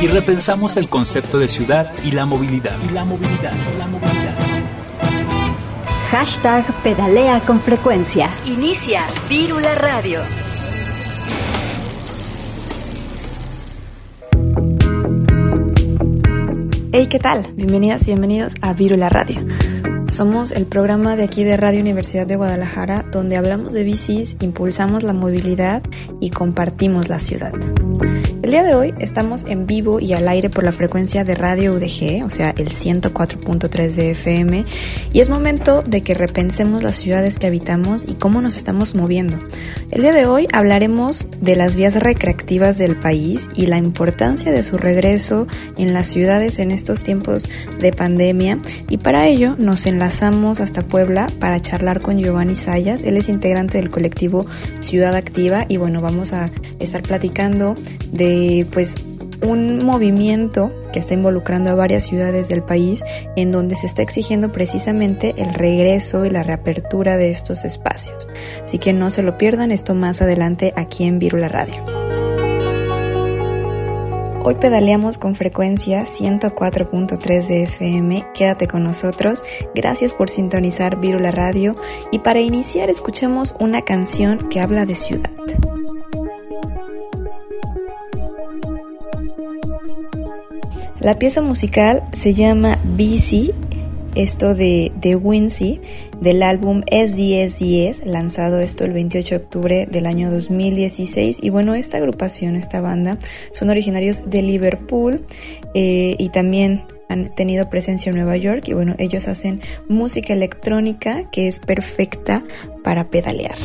[0.00, 2.76] y repensamos el concepto de ciudad y la movilidad.
[2.88, 4.34] Y la movilidad, la movilidad.
[6.10, 8.30] Hashtag pedalea con frecuencia.
[8.46, 10.20] Inicia Vírula Radio.
[16.92, 17.52] Hey, ¿qué tal?
[17.54, 19.40] Bienvenidas y bienvenidos a Vírula Radio.
[20.08, 25.02] Somos el programa de aquí de Radio Universidad de Guadalajara donde hablamos de bicis, impulsamos
[25.02, 25.82] la movilidad
[26.18, 27.52] y compartimos la ciudad.
[28.42, 31.74] El día de hoy estamos en vivo y al aire por la frecuencia de Radio
[31.74, 34.64] UDG, o sea, el 104.3 de FM,
[35.12, 39.38] y es momento de que repensemos las ciudades que habitamos y cómo nos estamos moviendo.
[39.90, 44.62] El día de hoy hablaremos de las vías recreativas del país y la importancia de
[44.62, 47.48] su regreso en las ciudades en estos tiempos
[47.80, 53.16] de pandemia, y para ello nos enlazamos hasta Puebla para charlar con Giovanni Sayas, él
[53.16, 54.46] es integrante del colectivo
[54.80, 57.74] Ciudad Activa y bueno, vamos a estar platicando
[58.12, 58.94] de pues
[59.42, 63.04] un movimiento que está involucrando a varias ciudades del país
[63.36, 68.28] en donde se está exigiendo precisamente el regreso y la reapertura de estos espacios.
[68.64, 71.97] Así que no se lo pierdan esto más adelante aquí en Virula Radio.
[74.44, 78.26] Hoy pedaleamos con frecuencia 104.3 de FM.
[78.34, 79.42] Quédate con nosotros.
[79.74, 81.74] Gracias por sintonizar Virula Radio.
[82.12, 85.30] Y para iniciar escuchemos una canción que habla de ciudad.
[91.00, 93.54] La pieza musical se llama Busy,
[94.14, 95.80] esto de, de Wincy,
[96.20, 101.38] del álbum SDS10, lanzado esto el 28 de octubre del año 2016.
[101.42, 103.18] Y bueno, esta agrupación, esta banda,
[103.52, 105.24] son originarios de Liverpool
[105.74, 111.30] eh, y también han tenido presencia en Nueva York y bueno, ellos hacen música electrónica
[111.30, 112.44] que es perfecta
[112.84, 113.56] para pedalear.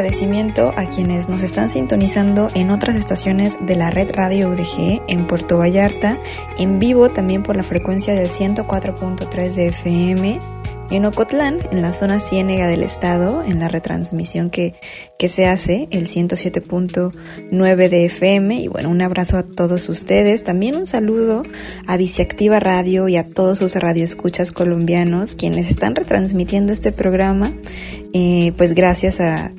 [0.00, 5.26] Agradecimiento a quienes nos están sintonizando en otras estaciones de la red Radio UDG en
[5.26, 6.16] Puerto Vallarta,
[6.56, 10.38] en vivo también por la frecuencia del 104.3 de FM
[10.90, 14.74] en Ocotlán, en la zona ciénega del estado, en la retransmisión que,
[15.18, 18.60] que se hace, el 107.9 de FM.
[18.60, 20.42] Y bueno, un abrazo a todos ustedes.
[20.42, 21.44] También un saludo
[21.86, 27.52] a Viceactiva Radio y a todos sus radioescuchas colombianos, quienes están retransmitiendo este programa,
[28.12, 29.52] eh, pues gracias a,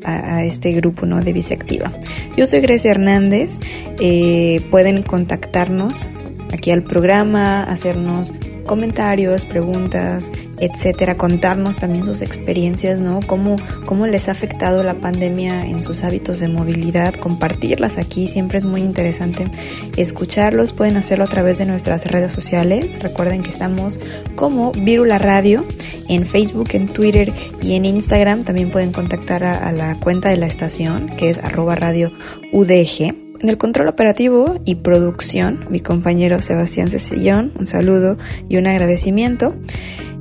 [0.44, 1.22] este grupo ¿no?
[1.22, 1.94] de Viceactiva.
[2.36, 3.60] Yo soy Grecia Hernández.
[4.00, 6.10] Eh, pueden contactarnos
[6.52, 8.34] aquí al programa, hacernos
[8.66, 10.30] comentarios, preguntas,
[10.62, 13.20] etcétera, contarnos también sus experiencias, ¿no?
[13.26, 18.60] Cómo, cómo les ha afectado la pandemia en sus hábitos de movilidad, compartirlas aquí, siempre
[18.60, 19.50] es muy interesante
[19.98, 24.00] escucharlos, pueden hacerlo a través de nuestras redes sociales, recuerden que estamos
[24.36, 25.66] como Virula Radio
[26.08, 30.38] en Facebook, en Twitter y en Instagram, también pueden contactar a, a la cuenta de
[30.38, 32.12] la estación que es arroba radio
[32.52, 38.18] UDG en el control operativo y producción, mi compañero Sebastián Cecillón, un saludo
[38.48, 39.56] y un agradecimiento.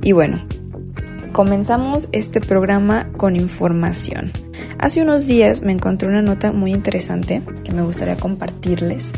[0.01, 0.43] Y bueno,
[1.31, 4.31] comenzamos este programa con información.
[4.79, 9.11] Hace unos días me encontré una nota muy interesante que me gustaría compartirles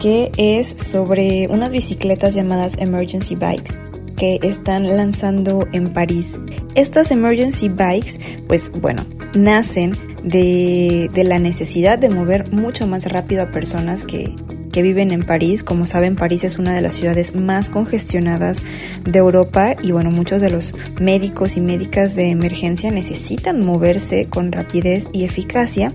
[0.00, 3.76] que es sobre unas bicicletas llamadas emergency bikes
[4.18, 6.38] que están lanzando en París.
[6.74, 13.42] Estas emergency bikes, pues bueno, nacen de, de la necesidad de mover mucho más rápido
[13.42, 14.34] a personas que,
[14.82, 15.62] viven en París.
[15.62, 18.62] Como saben, París es una de las ciudades más congestionadas
[19.04, 24.52] de Europa y bueno, muchos de los médicos y médicas de emergencia necesitan moverse con
[24.52, 25.92] rapidez y eficacia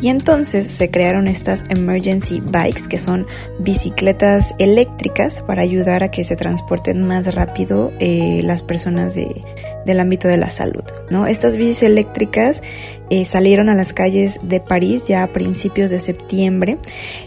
[0.00, 3.26] y entonces se crearon estas emergency bikes que son
[3.58, 9.42] bicicletas eléctricas para ayudar a que se transporten más rápido eh, las personas de,
[9.84, 10.84] del ámbito de la salud.
[11.10, 11.26] ¿no?
[11.26, 12.62] Estas bicis eléctricas
[13.10, 16.78] eh, salieron a las calles de París ya a principios de septiembre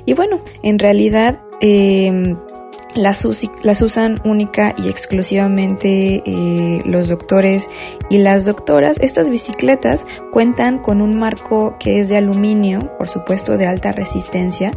[0.06, 2.36] y bueno, en realidad em,
[2.96, 3.24] las,
[3.82, 7.70] usan única y exclusivamente eh, los doctores
[8.10, 8.98] y las doctoras.
[9.00, 14.74] Estas bicicletas cuentan con un marco que es de aluminio, por supuesto de alta resistencia,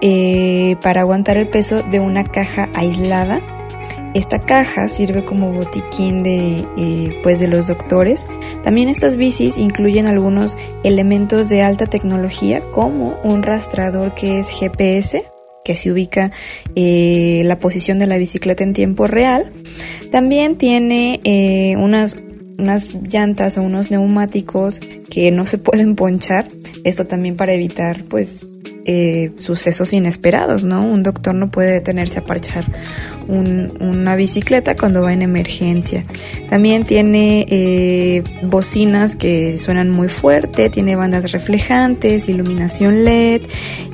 [0.00, 3.40] eh, para aguantar el peso de una caja aislada
[4.14, 8.26] esta caja sirve como botiquín de, eh, pues de los doctores.
[8.62, 15.24] También estas bicis incluyen algunos elementos de alta tecnología como un rastrador que es GPS
[15.64, 16.30] que se ubica
[16.76, 19.48] eh, la posición de la bicicleta en tiempo real.
[20.12, 22.16] También tiene eh, unas,
[22.58, 24.80] unas llantas o unos neumáticos
[25.10, 26.46] que no se pueden ponchar.
[26.84, 28.46] Esto también para evitar pues
[28.86, 30.86] eh, sucesos inesperados, ¿no?
[30.86, 32.66] Un doctor no puede detenerse a parchar
[33.26, 36.04] una bicicleta cuando va en emergencia.
[36.50, 43.42] También tiene eh, bocinas que suenan muy fuerte, tiene bandas reflejantes, iluminación LED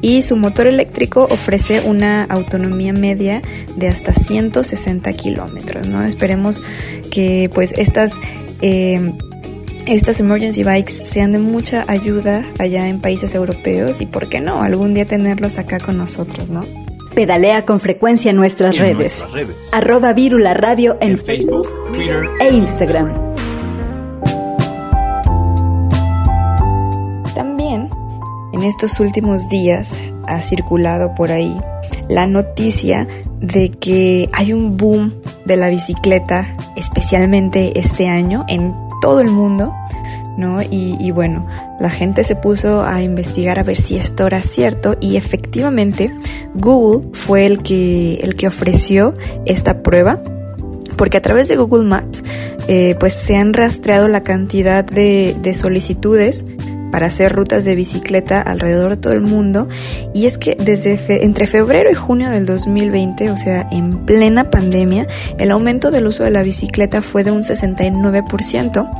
[0.02, 3.42] y su motor eléctrico ofrece una autonomía media
[3.76, 6.02] de hasta 160 kilómetros, ¿no?
[6.02, 6.60] Esperemos
[7.10, 8.18] que pues estas
[8.62, 9.12] eh,
[9.90, 14.62] estas emergency bikes sean de mucha ayuda allá en países europeos y, ¿por qué no?,
[14.62, 16.62] algún día tenerlos acá con nosotros, ¿no?
[17.12, 19.24] Pedalea con frecuencia en nuestras, redes.
[19.72, 23.12] Arroba Virula Radio en, Facebook, Twitter e Instagram.
[27.34, 27.90] También,
[28.52, 29.96] en estos últimos días,
[30.28, 31.60] ha circulado por ahí
[32.08, 33.08] la noticia
[33.40, 35.14] de que hay un boom
[35.46, 39.74] de la bicicleta, especialmente este año, en todo el mundo,
[40.40, 40.60] ¿no?
[40.62, 41.46] Y, bueno,
[41.78, 46.12] la gente se puso a investigar a ver si esto era cierto y efectivamente
[46.54, 50.22] Google fue el que, el que ofreció esta prueba
[50.96, 52.22] porque a través de Google Maps
[52.68, 56.44] eh, pues se han rastreado la cantidad de, de solicitudes
[56.90, 59.68] para hacer rutas de bicicleta alrededor de todo el mundo.
[60.14, 65.06] Y es que desde entre febrero y junio del 2020, o sea, en plena pandemia,
[65.38, 68.90] el aumento del uso de la bicicleta fue de un 69%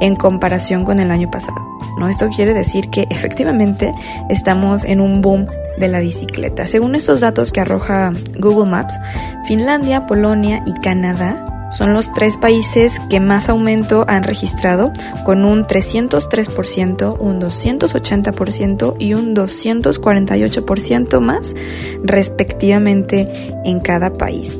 [0.00, 1.58] en comparación con el año pasado.
[1.98, 2.08] ¿no?
[2.08, 3.94] Esto quiere decir que efectivamente
[4.28, 5.46] estamos en un boom
[5.78, 6.66] de la bicicleta.
[6.66, 8.98] Según estos datos que arroja Google Maps,
[9.46, 11.44] Finlandia, Polonia y Canadá
[11.76, 14.92] son los tres países que más aumento han registrado,
[15.24, 21.54] con un 303%, un 280% y un 248% más
[22.02, 23.28] respectivamente
[23.64, 24.56] en cada país.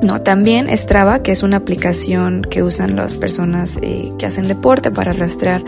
[0.00, 4.92] No, también Strava, que es una aplicación que usan las personas eh, que hacen deporte
[4.92, 5.64] para rastrear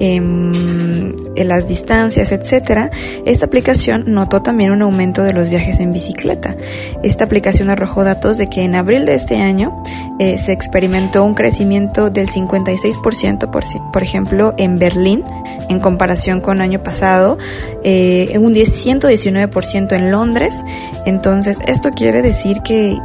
[0.00, 2.90] em, las distancias, etcétera.
[3.24, 6.56] Esta aplicación notó también un aumento de los viajes en bicicleta.
[7.02, 9.82] Esta aplicación arrojó datos de que en abril de este año
[10.18, 15.24] eh, se experimentó un crecimiento del 56%, por, por ejemplo, en Berlín,
[15.70, 17.38] en comparación con año pasado,
[17.82, 20.62] eh, un 119% en Londres.
[21.06, 22.98] Entonces, esto quiere decir que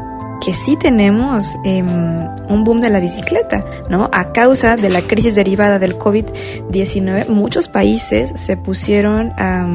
[0.45, 4.11] que sí tenemos em, un boom de la bicicleta, ¿no?
[4.13, 9.67] A causa de la crisis derivada del COVID-19, muchos países se pusieron a,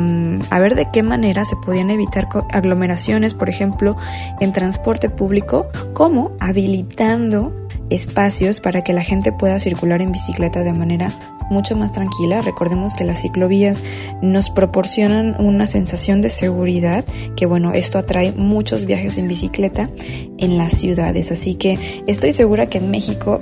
[0.49, 3.97] a ver de qué manera se podían evitar aglomeraciones, por ejemplo,
[4.39, 7.53] en transporte público, como habilitando
[7.91, 11.13] espacios para que la gente pueda circular en bicicleta de manera
[11.51, 12.43] mucho más tranquila.
[12.43, 13.79] Recordemos que las ciclovías
[14.23, 17.05] nos proporcionan una sensación de seguridad,
[17.37, 19.91] que bueno, esto atrae muchos viajes en bicicleta
[20.39, 21.31] en las ciudades.
[21.33, 23.41] Así que estoy segura que en México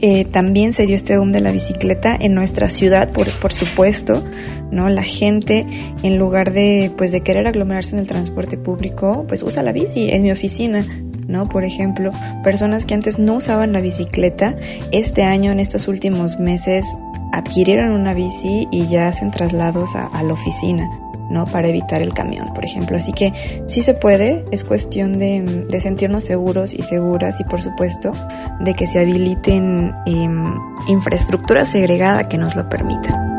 [0.00, 4.22] eh, también se dio este boom de la bicicleta en nuestra ciudad, por, por supuesto,
[4.70, 4.88] ¿no?
[4.88, 5.66] La gente,
[6.02, 10.10] en lugar de, pues, de querer aglomerarse en el transporte público, pues usa la bici.
[10.10, 10.84] En mi oficina
[11.28, 11.48] ¿no?
[11.48, 12.10] Por ejemplo,
[12.44, 14.56] personas que antes no usaban la bicicleta,
[14.90, 16.84] este año, en estos últimos meses,
[17.32, 20.88] adquirieron una bici y ya hacen traslados a, la oficina.
[21.30, 21.46] ¿no?
[21.46, 22.96] Para evitar el camión, por ejemplo.
[22.96, 23.32] Así que
[23.66, 28.12] sí se puede, es cuestión de, sentirnos seguros y seguras y por supuesto
[28.60, 30.54] de que se habiliten em,
[30.88, 33.31] infraestructura segregada que nos lo permita.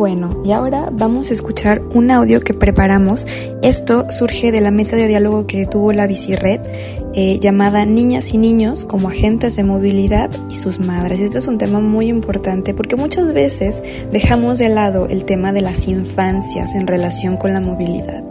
[0.00, 3.26] Bueno, y ahora vamos a escuchar un audio que preparamos.
[3.60, 6.62] Esto surge de la mesa de diálogo que tuvo la Bicirred,
[7.12, 11.20] eh, llamada Niñas y Niños como agentes de movilidad y sus madres.
[11.20, 15.60] Este es un tema muy importante porque muchas veces dejamos de lado el tema de
[15.60, 18.24] las infancias en relación con la movilidad.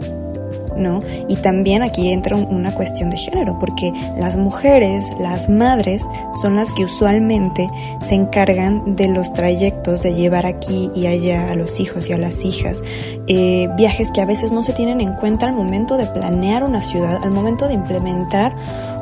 [0.80, 1.00] ¿No?
[1.28, 6.08] Y también aquí entra una cuestión de género, porque las mujeres, las madres,
[6.40, 7.68] son las que usualmente
[8.00, 12.18] se encargan de los trayectos, de llevar aquí y allá a los hijos y a
[12.18, 12.82] las hijas,
[13.26, 16.82] eh, viajes que a veces no se tienen en cuenta al momento de planear una
[16.82, 18.54] ciudad, al momento de implementar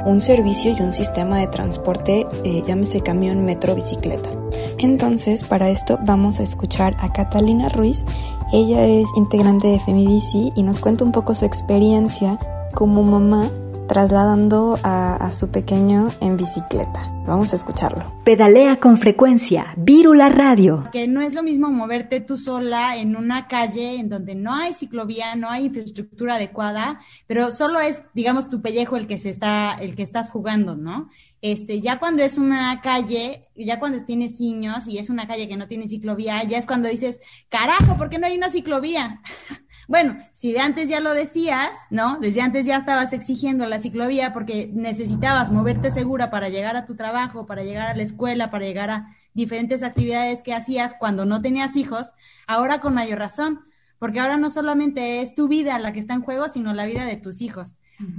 [0.08, 4.30] un servicio y un sistema de transporte, eh, llámese camión, metro, bicicleta.
[4.78, 8.04] Entonces, para esto vamos a escuchar a Catalina Ruiz.
[8.52, 12.38] Ella es integrante de FemiBici y nos cuenta un poco su experiencia
[12.74, 13.50] como mamá
[13.88, 17.08] trasladando a, su pequeño en bicicleta.
[17.26, 18.14] Vamos a escucharlo.
[18.24, 20.88] Pedalea con frecuencia, Vírula Radio.
[20.92, 24.72] Que no es lo mismo moverte tú sola en una calle en donde no hay
[24.72, 29.74] ciclovía, no hay infraestructura adecuada, pero solo es, digamos, tu pellejo el que se está,
[29.74, 31.10] el que estás jugando, ¿no?
[31.40, 35.56] Este, ya cuando es una calle, ya cuando tienes niños y es una calle que
[35.56, 39.20] no tiene ciclovía, ya es cuando dices, carajo, ¿por qué no hay una ciclovía?
[39.88, 42.18] Bueno, si de antes ya lo decías, ¿no?
[42.20, 46.94] Desde antes ya estabas exigiendo la ciclovía porque necesitabas moverte segura para llegar a tu
[46.94, 51.40] trabajo, para llegar a la escuela, para llegar a diferentes actividades que hacías cuando no
[51.40, 52.12] tenías hijos,
[52.46, 53.60] ahora con mayor razón,
[53.98, 57.06] porque ahora no solamente es tu vida la que está en juego, sino la vida
[57.06, 57.76] de tus hijos.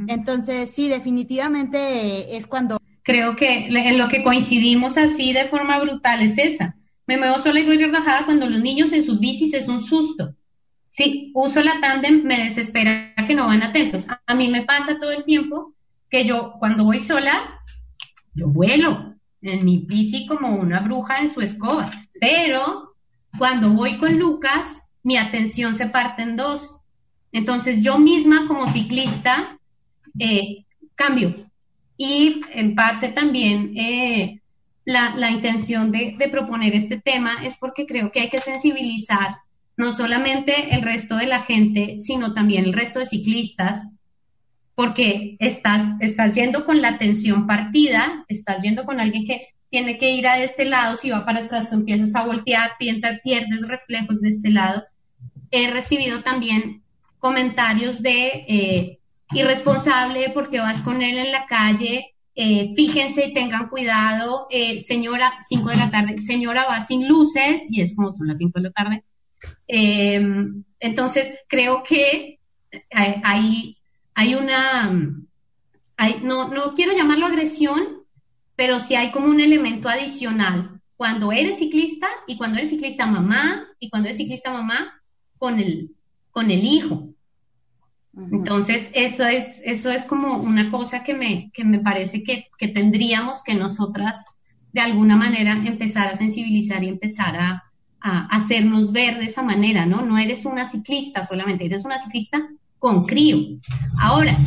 [0.07, 2.79] Entonces, sí, definitivamente es cuando...
[3.03, 6.75] Creo que en lo que coincidimos así de forma brutal es esa.
[7.05, 10.35] Me muevo sola y voy relajada cuando los niños en sus bicis es un susto.
[10.89, 14.07] Si uso la tándem, me desespera que no van atentos.
[14.25, 15.73] A mí me pasa todo el tiempo
[16.09, 17.61] que yo cuando voy sola,
[18.33, 22.95] yo vuelo en mi bici como una bruja en su escoba, pero
[23.37, 26.81] cuando voy con Lucas, mi atención se parte en dos.
[27.31, 29.59] Entonces yo misma como ciclista
[30.17, 30.65] eh,
[30.95, 31.45] cambio.
[31.95, 34.41] Y en parte también eh,
[34.85, 39.37] la, intención de proponer este tema es porque creo que hay que sensibilizar
[39.79, 43.87] no solamente el resto de la gente, sino también el resto de ciclistas,
[44.75, 50.11] porque estás, estás yendo con la atención partida, estás yendo con alguien que tiene que
[50.11, 54.27] ir a este lado, si va para atrás tú empiezas a voltear, pierdes reflejos de
[54.27, 54.83] este lado.
[55.49, 56.83] He recibido también
[57.17, 58.99] comentarios de eh,
[59.31, 65.31] irresponsable porque vas con él en la calle, eh, fíjense y tengan cuidado, eh, señora,
[65.47, 68.63] 5 de la tarde, señora va sin luces, y es como son las 5 de
[68.63, 69.03] la tarde,
[69.71, 72.39] Em, entonces, creo que
[72.91, 73.77] hay,
[74.15, 74.91] hay una,
[76.23, 77.99] no, no quiero llamarlo agresión,
[78.55, 83.67] pero sí hay como un elemento adicional cuando eres ciclista y cuando eres ciclista mamá
[83.79, 85.01] y cuando eres ciclista mamá
[85.37, 85.95] con el,
[86.31, 87.13] con el hijo.
[88.31, 92.69] Entonces, eso es, eso es como una cosa que me, que me parece que, que,
[92.69, 94.35] tendríamos que nosotras
[94.73, 97.68] de alguna manera empezar a sensibilizar y empezar a,
[98.01, 100.01] a hacernos ver de esa manera, ¿no?
[100.01, 103.59] No eres una ciclista solamente, eres una ciclista con crío.
[103.99, 104.37] Ahora,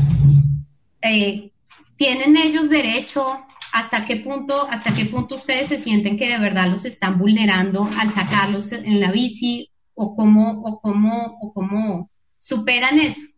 [1.02, 1.50] eh,
[1.96, 3.44] ¿tienen ellos derecho?
[3.72, 7.88] ¿Hasta qué punto, hasta qué punto ustedes se sienten que de verdad los están vulnerando
[7.98, 13.32] al sacarlos en la bici o cómo, o cómo, o cómo superan eso?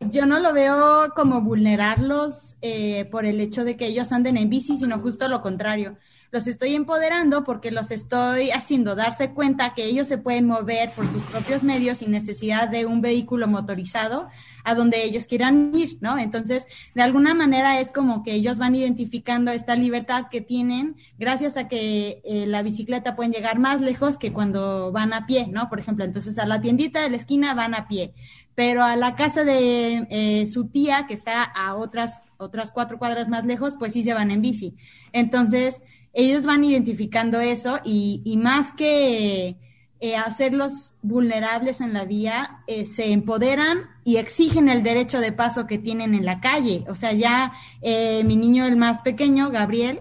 [0.00, 4.50] Yo no lo veo como vulnerarlos eh, por el hecho de que ellos anden en
[4.50, 5.96] bici, sino justo lo contrario.
[6.36, 11.06] Los estoy empoderando porque los estoy haciendo darse cuenta que ellos se pueden mover por
[11.06, 14.28] sus propios medios sin necesidad de un vehículo motorizado
[14.62, 16.18] a donde ellos quieran ir, ¿no?
[16.18, 21.56] Entonces, de alguna manera es como que ellos van identificando esta libertad que tienen gracias
[21.56, 25.70] a que eh, la bicicleta pueden llegar más lejos que cuando van a pie, ¿no?
[25.70, 28.12] Por ejemplo, entonces a la tiendita de la esquina van a pie
[28.56, 33.28] pero a la casa de eh, su tía, que está a otras, otras cuatro cuadras
[33.28, 34.74] más lejos, pues sí se van en bici.
[35.12, 35.82] Entonces,
[36.16, 39.56] ellos van identificando eso y, y más que
[40.00, 45.66] eh, hacerlos vulnerables en la vía, eh, se empoderan y exigen el derecho de paso
[45.66, 46.84] que tienen en la calle.
[46.88, 47.52] O sea, ya
[47.82, 50.00] mi niño, el más pequeño, Gabriel,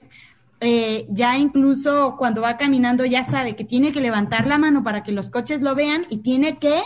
[1.09, 5.11] ya incluso cuando va caminando ya sabe que tiene que levantar la mano para que
[5.11, 6.81] los coches lo vean y tiene que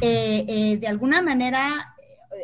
[0.00, 1.95] eh, eh, de alguna manera eh,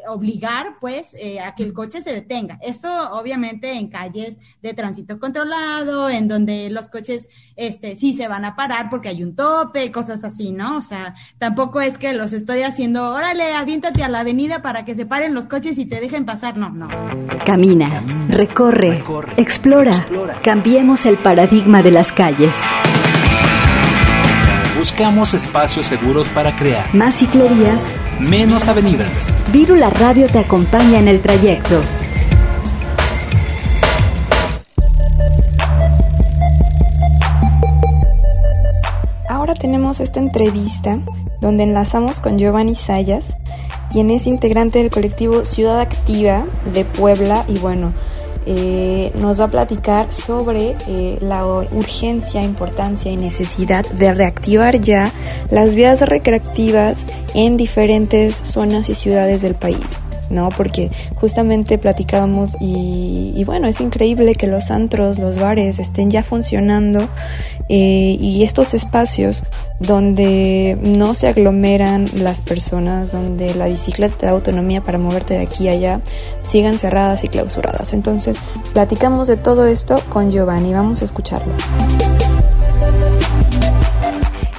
[0.08, 2.58] obligar pues a que el coche se detenga.
[2.62, 8.44] Esto obviamente en calles de tránsito controlado, en donde los coches este sí se van
[8.44, 10.78] a parar porque hay un tope, cosas así, ¿no?
[10.78, 14.94] O sea, tampoco es que los estoy haciendo, órale, aviéntate a la avenida para que
[14.94, 16.88] se paren los coches y te dejen pasar, no, no.
[17.44, 19.02] Camina, recorre,
[19.36, 20.06] explora.
[20.42, 22.54] Cambiemos el paradigma de las calles.
[24.78, 29.12] Buscamos espacios seguros para crear más ciclerías, menos avenidas.
[29.52, 31.82] Virula Radio te acompaña en el trayecto.
[39.28, 40.98] Ahora tenemos esta entrevista
[41.40, 43.36] donde enlazamos con Giovanni Sayas,
[43.90, 47.92] quien es integrante del colectivo Ciudad Activa de Puebla y bueno,
[48.46, 55.12] eh, nos va a platicar sobre eh, la urgencia, importancia y necesidad de reactivar ya
[55.50, 59.98] las vías recreativas en diferentes zonas y ciudades del país.
[60.32, 60.48] ¿No?
[60.48, 66.22] Porque justamente platicábamos y, y, bueno, es increíble que los antros, los bares estén ya
[66.22, 67.08] funcionando
[67.68, 69.44] eh, y estos espacios
[69.78, 75.40] donde no se aglomeran las personas, donde la bicicleta te da autonomía para moverte de
[75.40, 76.00] aquí a allá,
[76.42, 77.92] sigan cerradas y clausuradas.
[77.92, 78.36] Entonces,
[78.72, 81.52] platicamos de todo esto con Giovanni, vamos a escucharlo.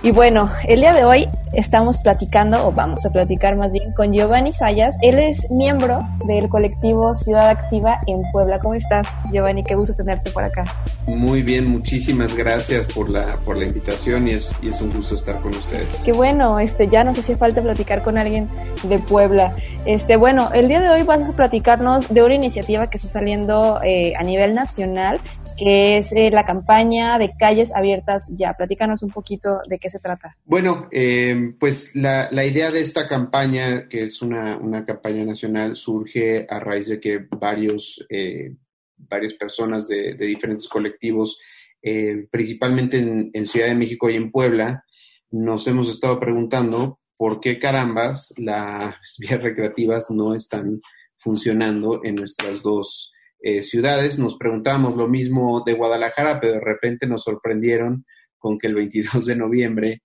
[0.06, 4.12] Y bueno, el día de hoy estamos platicando, o vamos a platicar más bien, con
[4.12, 4.98] Giovanni Sayas.
[5.02, 8.60] Él es miembro del colectivo Ciudad Activa en Puebla.
[8.60, 9.64] ¿Cómo estás, Giovanni?
[9.64, 10.66] Qué gusto tenerte por acá.
[11.08, 15.16] Muy bien, muchísimas gracias por la, por la invitación y es, y es un gusto
[15.16, 15.88] estar con ustedes.
[16.04, 18.50] Qué bueno, este, ya nos hacía falta platicar con alguien
[18.84, 19.56] de Puebla.
[19.86, 23.80] Este, bueno, el día de hoy vas a platicarnos de una iniciativa que está saliendo
[23.82, 25.22] eh, a nivel nacional,
[25.58, 28.54] que es eh, la campaña de calles abiertas ya.
[28.54, 30.36] Platícanos un poquito de qué se trata.
[30.46, 36.60] Bueno, eh, pues la, idea de esta campaña, que es una, campaña nacional, surge a
[36.60, 38.56] raíz de que varios, eh,
[38.98, 41.40] varias personas de, diferentes colectivos,
[41.82, 44.84] eh, principalmente en, Ciudad de México y en Puebla,
[45.32, 50.82] nos hemos estado preguntando por qué carambas las vías recreativas no están
[51.18, 53.13] funcionando en nuestras dos
[53.46, 54.18] eh, ciudades.
[54.18, 58.06] Nos preguntamos lo mismo de Guadalajara, pero de repente nos sorprendieron
[58.40, 60.02] con que el 22 de noviembre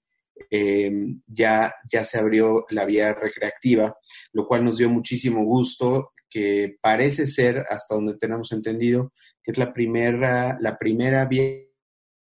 [0.51, 0.91] eh,
[1.25, 3.97] ya, ya se abrió la vía recreativa,
[4.33, 9.59] lo cual nos dio muchísimo gusto, que parece ser, hasta donde tenemos entendido, que es
[9.59, 11.63] la primera, la primera vía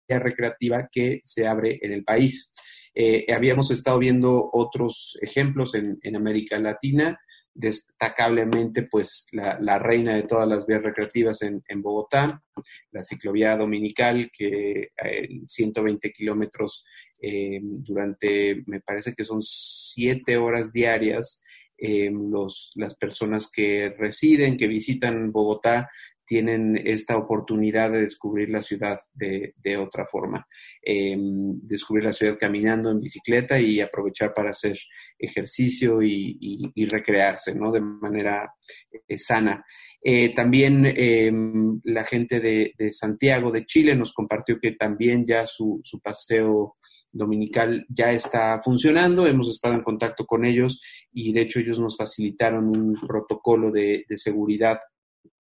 [0.09, 2.53] recreativa que se abre en el país.
[2.95, 7.19] Eh, habíamos estado viendo otros ejemplos en, en América Latina,
[7.55, 12.43] destacablemente pues la, reina de todas las vías recreativas en, Bogotá,
[12.91, 16.85] la ciclovía dominical que en 120 kilómetros
[17.21, 21.43] eh, durante, me parece que son siete horas diarias,
[21.79, 25.91] eh, los, las personas que residen, que visitan Bogotá,
[26.33, 30.47] tienen esta oportunidad de descubrir la ciudad de, otra forma,
[30.83, 34.79] em, descubrir la ciudad caminando en bicicleta y aprovechar para hacer
[35.19, 37.71] ejercicio y, recrearse ¿no?
[37.71, 38.51] de manera
[38.91, 39.63] eh, sana.
[40.03, 46.77] Eh, también la gente de, Santiago de Chile nos compartió que también ya su, paseo
[47.13, 50.81] dominical ya está funcionando, hemos estado en contacto con ellos
[51.13, 54.79] y de hecho ellos nos facilitaron un protocolo de seguridad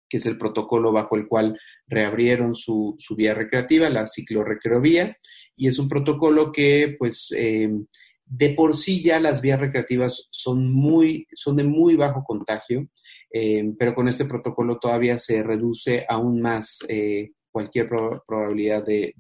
[0.10, 5.18] que es el protocolo bajo el cual reabrieron su, vía recreativa, la ciclorrecreovía,
[5.56, 7.86] y es un protocolo que pues em,
[8.26, 12.88] de por sí ya las vías recreativas son, muy, son de muy bajo contagio,
[13.32, 19.14] eh, pero con este protocolo todavía se reduce aún más eh, cualquier probabilidad de,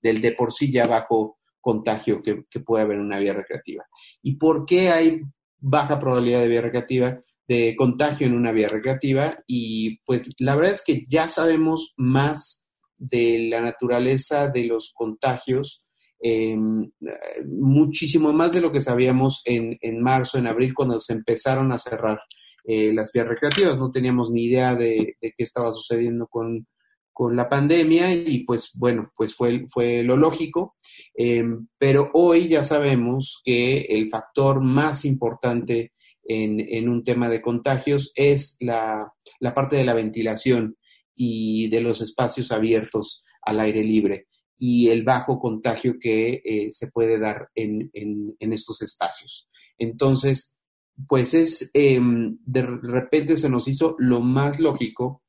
[0.00, 3.84] del de por sí ya bajo contagio que, que puede haber en una vía recreativa.
[4.22, 5.20] ¿Y por qué hay
[5.58, 7.20] baja probabilidad de vía recreativa?
[7.50, 12.64] De contagio en una vía recreativa y pues la verdad es que ya sabemos más
[12.96, 15.84] de la naturaleza de los contagios
[16.22, 16.90] Em,
[17.46, 21.78] muchísimo más de lo que sabíamos en, en, marzo, en abril, cuando se empezaron a
[21.78, 22.20] cerrar
[22.66, 23.78] eh, las vías recreativas.
[23.78, 26.66] No teníamos ni idea de, qué estaba sucediendo con,
[27.10, 30.76] con, la pandemia y pues bueno, pues fue, fue lo lógico.
[31.14, 35.92] Em, pero hoy ya sabemos que el factor más importante
[36.30, 40.76] en, en un tema de contagios es la, la parte de la ventilación
[41.16, 44.28] y de los espacios abiertos al aire libre
[44.62, 47.90] y el bajo contagio que eh, se puede dar en,
[48.38, 49.48] estos espacios.
[49.78, 50.60] Entonces,
[51.08, 55.22] pues es, em, de repente se nos hizo lo más lógico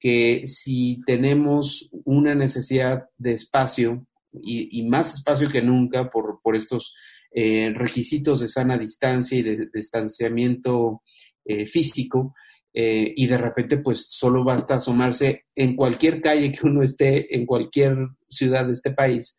[0.00, 4.04] que si tenemos una necesidad de espacio
[4.42, 6.92] y, más espacio que nunca por, estos
[7.34, 11.02] eh, requisitos de sana distancia y de, distanciamiento
[11.44, 12.34] eh, físico,
[12.74, 17.44] eh, y de repente pues solo basta asomarse en cualquier calle que uno esté, en
[17.44, 17.96] cualquier
[18.28, 19.36] ciudad de este país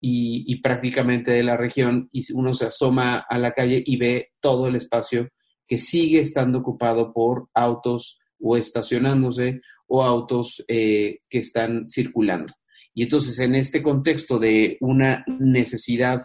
[0.00, 4.66] y, prácticamente de la región, y uno se asoma a la calle y ve todo
[4.66, 5.28] el espacio
[5.68, 12.54] que sigue estando ocupado por autos o estacionándose o autos eh, que están circulando.
[12.94, 16.22] Y entonces en este contexto de una necesidad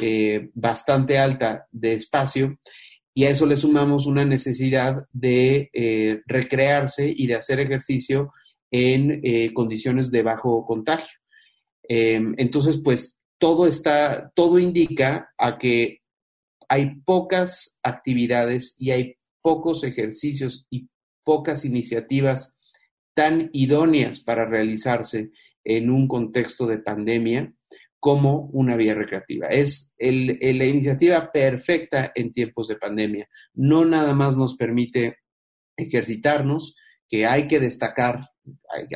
[0.00, 2.58] eh, bastante alta de espacio,
[3.14, 8.32] y a eso le sumamos una necesidad de eh, recrearse y de hacer ejercicio
[8.70, 11.18] en eh, condiciones de bajo contagio.
[11.82, 16.02] Em, entonces, pues todo está, todo indica a que
[16.68, 20.88] hay pocas actividades y hay pocos ejercicios y
[21.24, 22.54] pocas iniciativas
[23.14, 25.30] tan idóneas para realizarse
[25.64, 27.52] en un contexto de pandemia
[28.00, 29.48] como una vía recreativa.
[29.48, 33.28] Es la iniciativa perfecta en tiempos de pandemia.
[33.54, 35.18] No nada más nos permite
[35.76, 36.76] ejercitarnos,
[37.08, 38.28] que hay que destacar,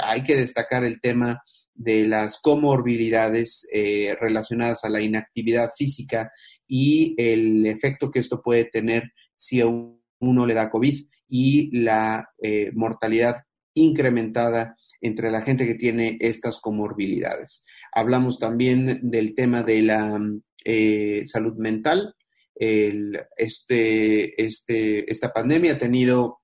[0.03, 1.43] hay, que destacar el tema
[1.75, 6.31] de las comorbilidades eh, relacionadas a la inactividad física
[6.69, 9.05] y el efecto que esto puede tener
[9.37, 13.37] si a uno le da COVID y la eh, mortalidad
[13.75, 17.65] incrementada entre la gente que tiene estas comorbilidades.
[17.93, 20.19] Hablamos también del tema de la
[20.65, 22.15] eh, salud mental.
[22.57, 26.39] este, este, esta pandemia ha tenido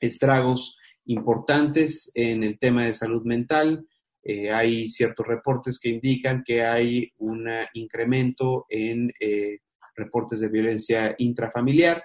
[0.00, 0.76] estragos
[1.06, 3.86] importantes en el tema de salud mental.
[4.22, 9.58] Eh, hay ciertos reportes que indican que hay un incremento en eh,
[9.94, 12.02] reportes de violencia intrafamiliar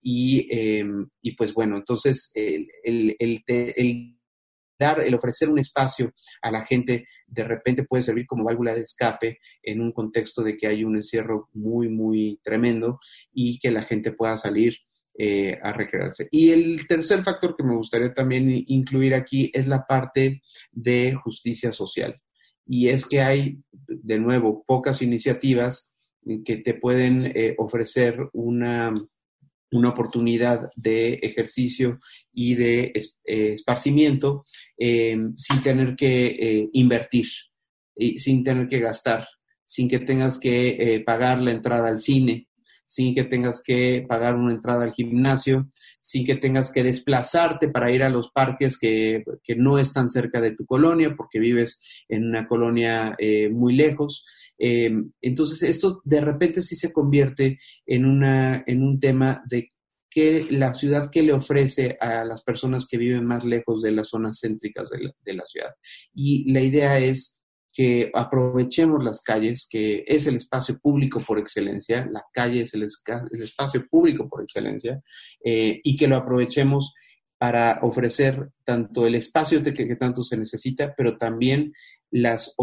[0.00, 4.16] y, em, y pues bueno, entonces el, el, el, el
[4.82, 9.38] el ofrecer un espacio a la gente de repente puede servir como válvula de escape
[9.62, 12.98] en un contexto de que hay un encierro muy, muy tremendo
[13.32, 14.76] y que la gente pueda salir
[15.18, 16.28] eh, a recrearse.
[16.30, 21.72] Y el tercer factor que me gustaría también incluir aquí es la parte de justicia
[21.72, 22.20] social.
[22.66, 25.94] Y es que hay, de nuevo, pocas iniciativas
[26.44, 28.94] que te pueden eh, ofrecer una
[29.72, 31.98] una oportunidad de ejercicio
[32.30, 34.44] y de eh, esparcimiento
[34.78, 37.26] eh, sin tener que eh, invertir,
[37.94, 39.26] y sin tener que gastar,
[39.64, 42.48] sin que tengas que pagar la entrada al cine,
[42.92, 45.70] sin que tengas que pagar una entrada al gimnasio,
[46.02, 50.42] sin que tengas que desplazarte para ir a los parques que, que no están cerca
[50.42, 53.16] de tu colonia porque vives en una colonia
[53.50, 54.26] muy lejos.
[54.58, 59.72] Em, entonces, esto de repente sí se convierte en, una, en un tema de
[60.10, 64.08] que la ciudad que le ofrece a las personas que viven más lejos de las
[64.08, 65.70] zonas céntricas de la, ciudad.
[66.12, 67.38] Y la idea es
[67.72, 72.82] que aprovechemos las calles, que es el espacio público por excelencia, la calle es el,
[72.82, 75.00] espacio público por excelencia,
[75.44, 76.92] eh, y que lo aprovechemos
[77.38, 81.72] para ofrecer tanto el espacio que, que tanto se necesita, pero también
[82.12, 82.54] las,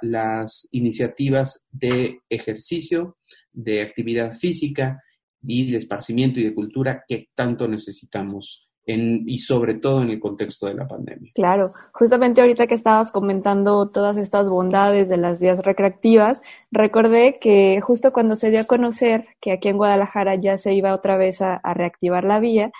[0.00, 3.18] las iniciativas de ejercicio,
[3.52, 5.00] de actividad física
[5.42, 8.68] y de esparcimiento y de cultura que tanto necesitamos.
[8.90, 11.30] Y sobre todo en el contexto de la pandemia.
[11.34, 17.80] Claro, justamente ahorita que estabas comentando todas estas bondades de las vías recreativas, recordé que
[17.82, 21.42] justo cuando se dio a conocer que aquí en Guadalajara ya se iba otra vez
[21.42, 22.72] a reactivar la vía,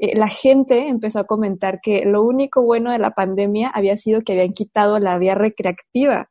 [0.00, 4.22] eh, la gente empezó a comentar que lo único bueno de la pandemia había sido
[4.22, 6.30] que habían quitado la vía recreativa.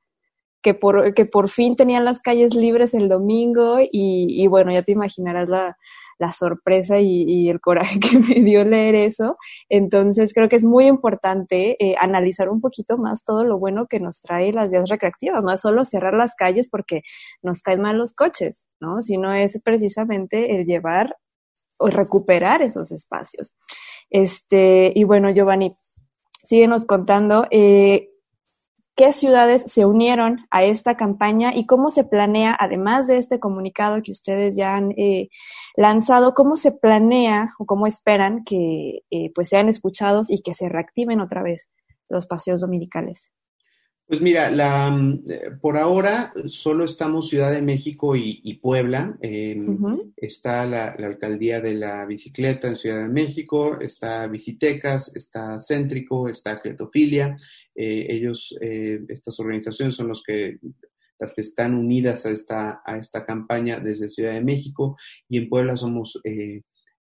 [0.62, 4.92] que por, que por fin tenían las calles libres el domingo y bueno, ya te
[4.92, 5.78] imaginarás la,
[6.20, 9.38] la sorpresa y, el coraje que me dio leer eso.
[9.70, 14.00] Entonces creo que es muy importante eh, analizar un poquito más todo lo bueno que
[14.00, 15.44] nos trae las vías recreativas.
[15.44, 17.02] No es solo cerrar las calles porque
[17.42, 19.02] nos caen mal los coches, ¿no?
[19.02, 21.16] Sino es precisamente el llevar
[21.80, 23.56] o recuperar esos espacios.
[24.10, 25.74] Este, y bueno, Giovanni,
[26.44, 27.48] síguenos contando.
[27.50, 28.10] Eh,
[29.00, 34.02] qué ciudades se unieron a esta campaña y cómo se planea, además de este comunicado
[34.04, 35.30] que ustedes ya han eh,
[35.78, 40.68] lanzado, cómo se planea o cómo esperan que eh, pues sean escuchados y que se
[40.68, 41.72] reactiven otra vez
[42.10, 43.32] los paseos dominicales.
[44.10, 49.16] Pues mira, la, mm, eh, por ahora solo estamos Ciudad de México y, Puebla.
[49.22, 56.28] Em, está la, alcaldía de la bicicleta en Ciudad de México, está Bicitecas, está Céntrico,
[56.28, 57.38] está Cletofilia.
[57.76, 60.58] Eh, ellos, eh, estas organizaciones son los que,
[61.20, 65.50] las que están unidas a esta, a esta campaña desde Ciudad de México y en
[65.50, 66.20] Puebla somos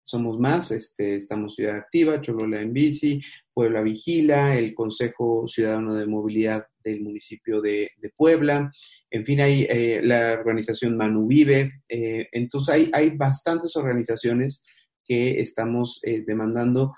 [0.08, 3.20] somos más, este, estamos Ciudad Activa, Cholola en Bici,
[3.58, 8.70] Puebla Vigila, el Consejo Ciudadano de Movilidad del municipio de, Puebla,
[9.10, 14.62] en fin, hay eh, la organización Manu Vive, eh, entonces hay, hay bastantes organizaciones
[15.04, 16.94] que estamos eh, demandando.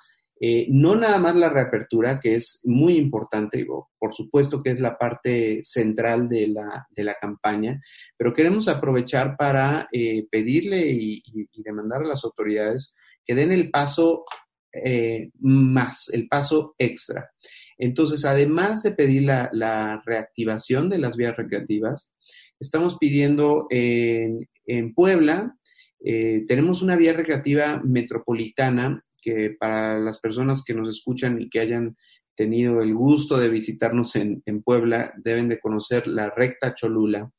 [0.69, 3.67] No nada más la reapertura, que es muy importante,
[3.99, 7.81] por supuesto que es la parte central de la, de la campaña,
[8.19, 9.89] pero queremos aprovechar para
[10.31, 11.23] pedirle y,
[11.63, 12.95] demandar a las autoridades
[13.25, 14.25] que den el paso
[14.73, 17.31] eh, más, el paso extra.
[17.79, 22.13] Entonces, además de pedir la, reactivación de las vías recreativas,
[22.61, 24.47] estamos pidiendo en,
[24.95, 25.57] Puebla,
[26.05, 31.61] eh, tenemos una vía recreativa metropolitana que para las personas que nos escuchan y que
[31.61, 31.97] hayan
[32.37, 37.31] tenido el gusto de visitarnos en, en Puebla, deben de conocer la recta Cholula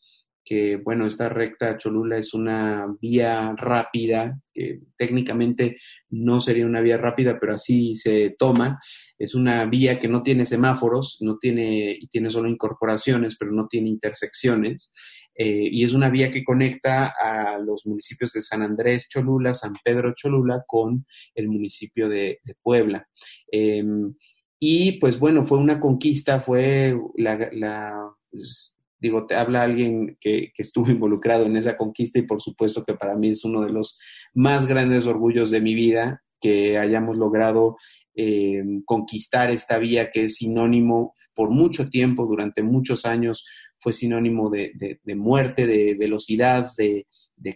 [0.43, 5.77] que bueno, esta recta Cholula es una vía rápida, que técnicamente
[6.09, 8.79] no sería una vía rápida, pero así se toma.
[9.17, 13.67] Es una vía que no tiene semáforos, no tiene, y tiene solo incorporaciones, pero no
[13.67, 14.91] tiene intersecciones.
[15.35, 19.73] Eh, y es una vía que conecta a los municipios de San Andrés Cholula, San
[19.83, 23.07] Pedro Cholula con el municipio de, Puebla.
[23.51, 24.13] Em,
[24.59, 30.85] y pues bueno, fue una conquista, fue la, pues, digo, te habla alguien que, estuvo
[30.91, 33.97] involucrado en esa conquista y por supuesto que para mí es uno de los
[34.33, 37.77] más grandes orgullos de mi vida que hayamos logrado
[38.15, 43.45] eh, conquistar esta vía que es sinónimo por mucho tiempo, durante muchos años,
[43.79, 47.05] fue sinónimo de, muerte, de velocidad, de,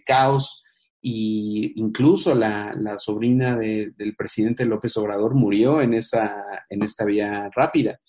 [0.04, 0.62] caos.
[1.00, 8.00] Y incluso la, sobrina del presidente López Obrador murió en, esa, en esta vía rápida.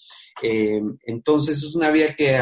[0.41, 2.39] Eh, entonces es una vía que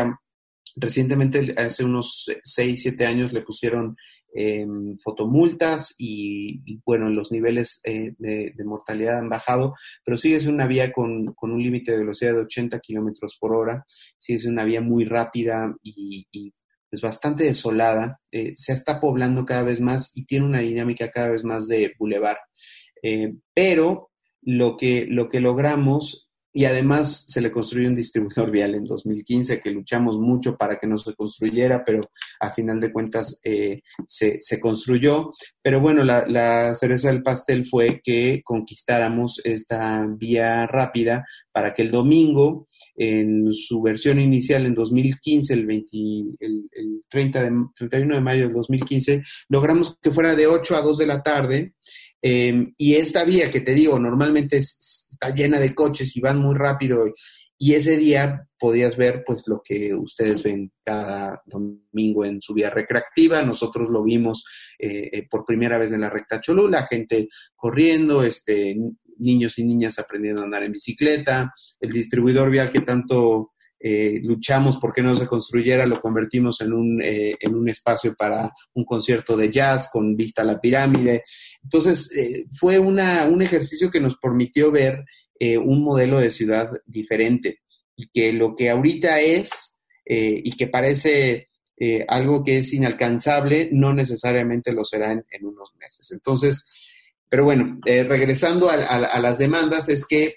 [0.75, 3.95] Recientemente, hace unos 6, 7 años, le pusieron
[4.33, 10.67] em, fotomultas y, bueno, los niveles eh, de, mortalidad han bajado, pero sigue siendo una
[10.67, 13.85] vía con, un límite de velocidad de 80 kilómetros por hora,
[14.17, 16.53] sigue siendo una vía muy rápida y, y
[16.89, 18.19] pues bastante desolada.
[18.31, 21.93] Eh, se está poblando cada vez más y tiene una dinámica cada vez más de
[21.99, 22.38] bulevar.
[23.01, 24.11] Eh, pero
[24.41, 26.24] lo que, lo que logramos
[26.57, 30.87] y además se le construyó un distribuidor vial en 2015 que luchamos mucho para que
[30.87, 35.33] no se construyera, pero a final de cuentas eh, se, construyó.
[35.61, 41.91] Pero bueno, la, cereza del pastel fue que conquistáramos esta vía rápida para que el
[41.91, 45.87] domingo, en su versión inicial en 2015, el, 20,
[46.39, 50.97] el, 30 de, 31 de mayo del 2015, logramos que fuera de 8 a 2
[50.99, 51.73] de la tarde.
[52.27, 56.39] Em, y esta vía que te digo, normalmente es está llena de coches y van
[56.39, 57.05] muy rápido.
[57.57, 62.69] Y ese día podías ver pues lo que ustedes ven cada domingo en su vía
[62.69, 63.41] recreativa.
[63.43, 64.43] Nosotros lo vimos
[64.77, 68.75] eh, eh, por primera vez en la recta Cholula, gente corriendo, este,
[69.17, 74.77] niños y niñas aprendiendo a andar en bicicleta, el distribuidor vial que tanto eh, luchamos
[74.77, 79.49] porque no se construyera, lo convertimos en un, en un espacio para un concierto de
[79.49, 81.23] jazz con vista a la pirámide.
[81.65, 85.04] Entonces, eh, fue una, un ejercicio que nos permitió ver
[85.39, 87.62] eh, un modelo de ciudad diferente
[87.95, 91.49] y que lo que ahorita es eh, y que parece
[92.08, 96.10] algo que es inalcanzable, no necesariamente lo será en, unos meses.
[96.13, 96.65] Entonces,
[97.28, 100.36] pero bueno, regresando a, las demandas, es que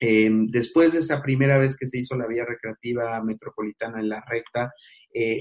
[0.00, 4.72] después de esa primera vez que se hizo la vía recreativa metropolitana en la recta,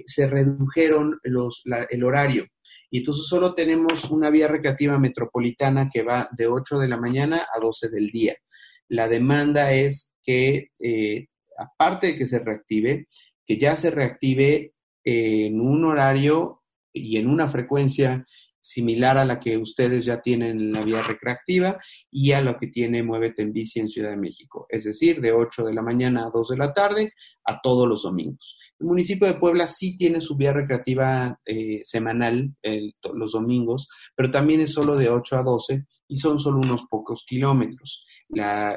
[0.06, 2.46] se redujeron los, el horario.
[2.92, 7.48] Y entonces solo tenemos una vía recreativa metropolitana que va de 8 de la mañana
[7.54, 8.36] a 12 del día.
[8.90, 11.28] La demanda es que, eh,
[11.58, 13.08] aparte de que se reactive,
[13.46, 14.74] que ya se reactive
[15.06, 16.62] en un horario
[16.94, 18.26] y en una frecuencia
[18.62, 21.78] similar a la que ustedes ya tienen en la vía recreativa
[22.10, 25.32] y a lo que tiene Muévete en Bici en Ciudad de México, es decir, de
[25.32, 27.14] 8 de la mañana a 2 de la tarde
[27.46, 28.58] a todos los domingos.
[28.80, 32.56] El municipio de Puebla sí tiene su vía recreativa eh, semanal
[33.14, 37.24] los domingos, pero también es solo de 8 a 12 y son solo unos pocos
[37.26, 38.06] kilómetros.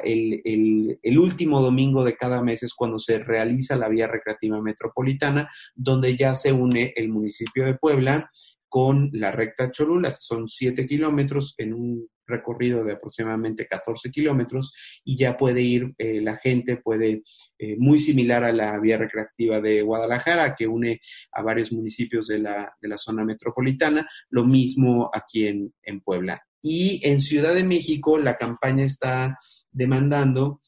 [0.04, 5.50] el, el, último domingo de cada mes es cuando se realiza la vía recreativa metropolitana,
[5.74, 8.30] donde ya se une el municipio de Puebla
[8.74, 14.72] con la recta Cholula, que son 7 kilómetros en un recorrido de aproximadamente 14 kilómetros
[15.04, 17.22] y ya puede ir, eh, la gente puede,
[17.56, 22.40] eh, muy similar a la vía recreativa de Guadalajara, que une a varios municipios de
[22.40, 26.42] la, de la zona metropolitana, lo mismo aquí en, en Puebla.
[26.60, 29.38] Y en Ciudad de México la campaña está
[29.70, 30.62] demandando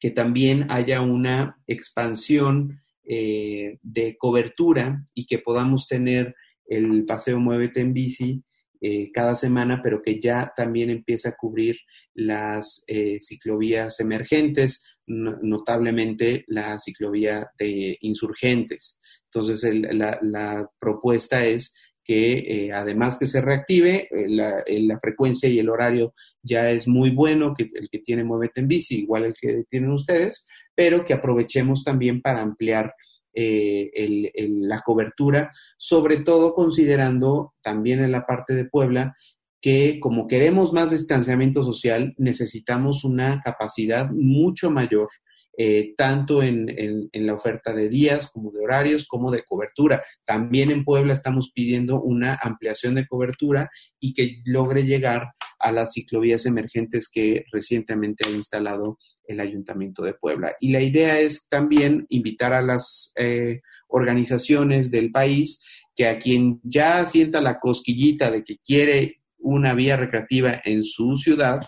[0.00, 6.34] que también haya una expansión eh, de cobertura y que podamos tener
[6.68, 8.42] el paseo Muévete en bici
[8.80, 11.76] eh, cada semana, pero que ya también empieza a cubrir
[12.14, 19.00] las eh, ciclovías emergentes, notablemente la ciclovía de insurgentes.
[19.24, 25.68] Entonces, la, propuesta es que eh, además que se reactive, la, la, frecuencia y el
[25.70, 29.64] horario ya es muy bueno, que el que tiene Muévete en bici, igual el que
[29.68, 30.46] tienen ustedes,
[30.76, 32.94] pero que aprovechemos también para ampliar
[33.40, 34.32] eh,
[34.62, 39.14] la cobertura, sobre todo considerando también en la parte de Puebla
[39.60, 45.08] que como queremos más distanciamiento social, necesitamos una capacidad mucho mayor,
[45.56, 50.02] eh, tanto en, la oferta de días como de horarios, como de cobertura.
[50.24, 53.70] También en Puebla estamos pidiendo una ampliación de cobertura
[54.00, 58.98] y que logre llegar a las ciclovías emergentes que recientemente ha instalado
[59.28, 60.56] el Ayuntamiento de Puebla.
[60.58, 65.62] Y la idea es también invitar a las eh, organizaciones del país
[65.94, 71.16] que a quien ya sienta la cosquillita de que quiere una vía recreativa en su
[71.16, 71.60] ciudad,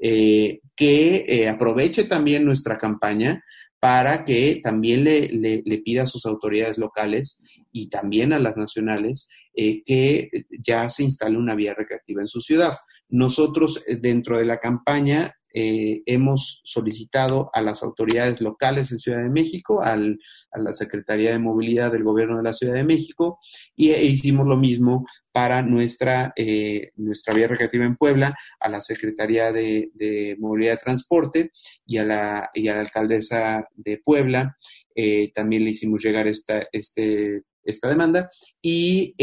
[0.00, 3.42] eh, que eh, aproveche también nuestra campaña
[3.78, 7.38] para que también le, le, pida a sus autoridades locales
[7.70, 10.30] y también a las nacionales que
[10.66, 12.78] ya se instale una vía recreativa en su ciudad.
[13.08, 19.30] Nosotros dentro de la campaña eh, hemos solicitado a las autoridades locales en Ciudad de
[19.30, 23.38] México, a la Secretaría de Movilidad del Gobierno de la Ciudad de México,
[23.76, 28.80] y e hicimos lo mismo para nuestra, eh, nuestra vía recreativa en Puebla, a la
[28.80, 31.52] Secretaría de, Movilidad y Transporte
[31.86, 34.56] y a la, y a la alcaldesa de Puebla.
[34.96, 38.28] Eh, también le hicimos llegar esta, este, esta demanda
[38.60, 39.14] y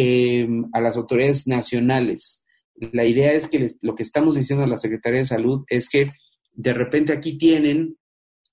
[0.71, 2.45] a las autoridades nacionales
[2.91, 6.13] la idea es que lo que estamos diciendo a la Secretaría de Salud es que
[6.53, 7.97] de repente aquí tienen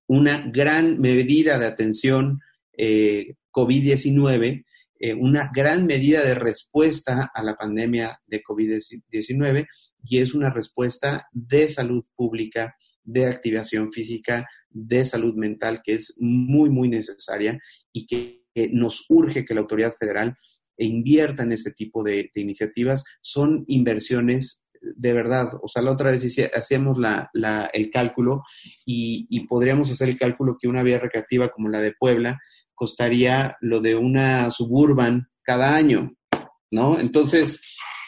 [0.07, 2.41] una gran medida de atención
[2.77, 4.65] eh, COVID-19,
[5.01, 9.67] eh, una gran medida de respuesta a la pandemia de COVID-19
[10.05, 12.75] y es una respuesta de salud pública,
[13.05, 17.59] de activación física, de salud mental que es muy, muy necesaria
[17.93, 20.35] y que nos urge que la autoridad federal
[20.79, 25.51] e invierta en este tipo de, iniciativas, son inversiones de verdad.
[25.61, 26.25] O sea, la otra vez
[26.55, 27.31] hacíamos la,
[27.73, 28.45] el cálculo
[28.87, 32.39] y, podríamos hacer el cálculo que una vía recreativa como la de Puebla
[32.75, 36.13] costaría lo de una suburban cada año,
[36.71, 37.01] ¿no?
[37.01, 37.61] Entonces,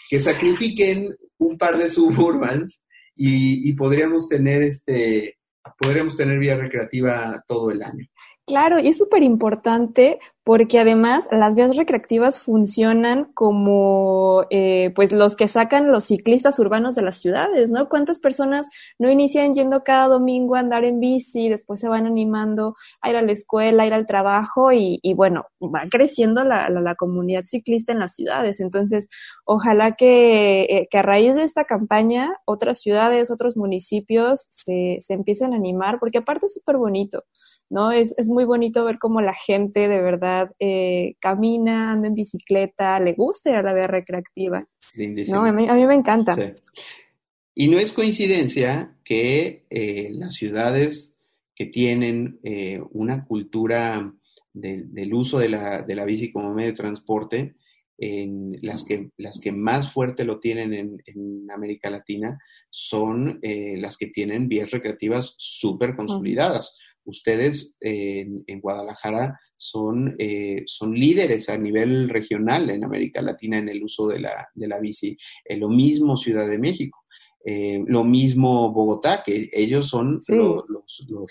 [0.08, 2.82] que sacrifiquen un par de suburbans
[3.16, 5.38] y, y podríamos tener este
[5.78, 8.06] podríamos tener vía recreativa todo el año.
[8.46, 10.18] Claro, y es súper importante
[10.50, 16.96] porque además las vías recreativas funcionan como eh, pues los que sacan los ciclistas urbanos
[16.96, 17.88] de las ciudades, ¿no?
[17.88, 22.74] ¿Cuántas personas no inician yendo cada domingo a andar en bici, después se van animando
[23.00, 26.96] a ir a la escuela, a ir al trabajo y, bueno, va creciendo la, la,
[26.96, 28.58] comunidad ciclista en las ciudades.
[28.58, 29.08] Entonces,
[29.44, 35.52] ojalá que, eh, a raíz de esta campaña otras ciudades, otros municipios se, se empiecen
[35.52, 37.22] a animar porque aparte es súper bonito.
[37.70, 37.92] ¿No?
[37.92, 42.98] Es, es muy bonito ver cómo la gente de verdad eh, camina, anda en bicicleta,
[42.98, 44.66] le gusta ir a la vía recreativa.
[45.28, 45.44] ¿no?
[45.44, 46.36] A, mí, me encanta.
[47.54, 51.14] Y no es coincidencia que eh, las ciudades
[51.54, 54.12] que tienen eh, una cultura
[54.52, 57.54] del uso de la, de la, bici como medio de transporte,
[57.98, 62.38] en las que, las que más fuerte lo tienen en, en América Latina
[62.70, 71.48] son las que tienen vías recreativas súper consolidadas ustedes en, Guadalajara son, eh, son líderes
[71.50, 75.16] a nivel regional en América Latina en el uso de la, de la bici.
[75.44, 76.98] Eh, lo mismo Ciudad de México.
[77.44, 80.64] Eh, lo mismo Bogotá, que ellos son los,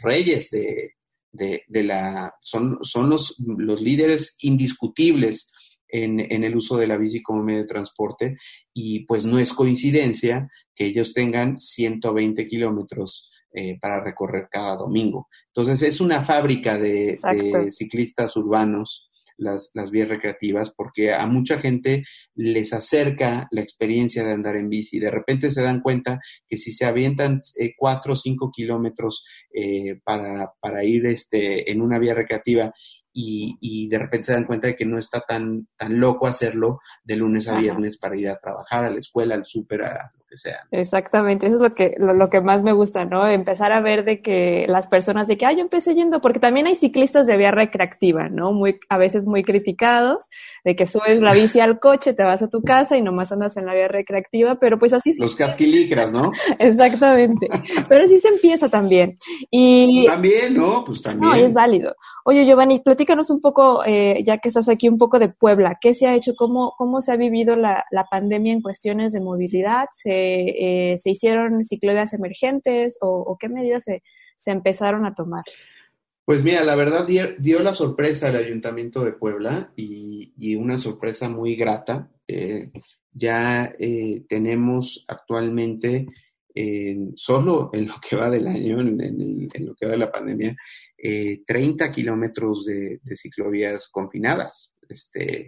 [0.01, 0.93] reyes de,
[1.31, 5.51] de, la, son, son los, los líderes indiscutibles
[5.87, 8.37] en, en, el uso de la bici como medio de transporte
[8.73, 15.27] y pues no es coincidencia que ellos tengan 120 kilómetros eh, para recorrer cada domingo.
[15.47, 21.59] Entonces es una fábrica de, de ciclistas urbanos las, las, vías recreativas porque a mucha
[21.59, 22.03] gente
[22.35, 24.99] les acerca la experiencia de andar en bici.
[24.99, 29.99] De repente se dan cuenta que si se avientan eh, cuatro o cinco kilómetros eh,
[30.03, 32.73] para, para ir este, en una vía recreativa
[33.11, 36.79] y, y, de repente se dan cuenta de que no está tan, tan loco hacerlo
[37.03, 40.23] de lunes a viernes para ir a trabajar, a la escuela, al súper, a lo
[40.29, 40.59] que sea.
[40.71, 43.27] Exactamente, eso es lo que, lo, que más me gusta, ¿no?
[43.27, 46.67] Empezar a ver de que las personas de que, ah, yo empecé yendo, porque también
[46.67, 48.51] hay ciclistas de vía recreativa, ¿no?
[48.51, 50.29] Muy, a veces muy criticados,
[50.63, 53.57] de que subes la bici al coche, te vas a tu casa y nomás andas
[53.57, 56.31] en la vía recreativa, pero pues así Los casquilicras, ¿no?
[56.59, 57.47] Exactamente,
[57.87, 59.17] pero así se empieza también.
[59.49, 60.05] Y...
[60.05, 60.83] También, ¿no?
[60.83, 61.31] Pues también.
[61.31, 61.95] No, y es válido.
[62.25, 65.79] Oye, Giovanni, platícanos un poco, eh, ya que estás aquí, un poco de Puebla.
[65.81, 66.33] ¿Qué se ha hecho?
[66.35, 69.85] ¿Cómo, cómo se ha vivido la, la pandemia en cuestiones de movilidad?
[69.91, 70.18] ¿Se,
[70.93, 74.03] eh, ¿se hicieron ciclovías emergentes o, qué medidas se,
[74.37, 75.43] se, empezaron a tomar?
[76.25, 81.29] Pues mira, la verdad dio, la sorpresa al Ayuntamiento de Puebla y, y una sorpresa
[81.29, 82.11] muy grata.
[82.27, 82.71] Eh,
[83.11, 83.73] ya
[84.29, 86.05] tenemos actualmente,
[87.15, 90.55] solo en lo que va del año, en, en lo que va de la pandemia,
[91.01, 94.75] eh, 30 kilómetros de, ciclovías confinadas.
[94.87, 95.47] Este,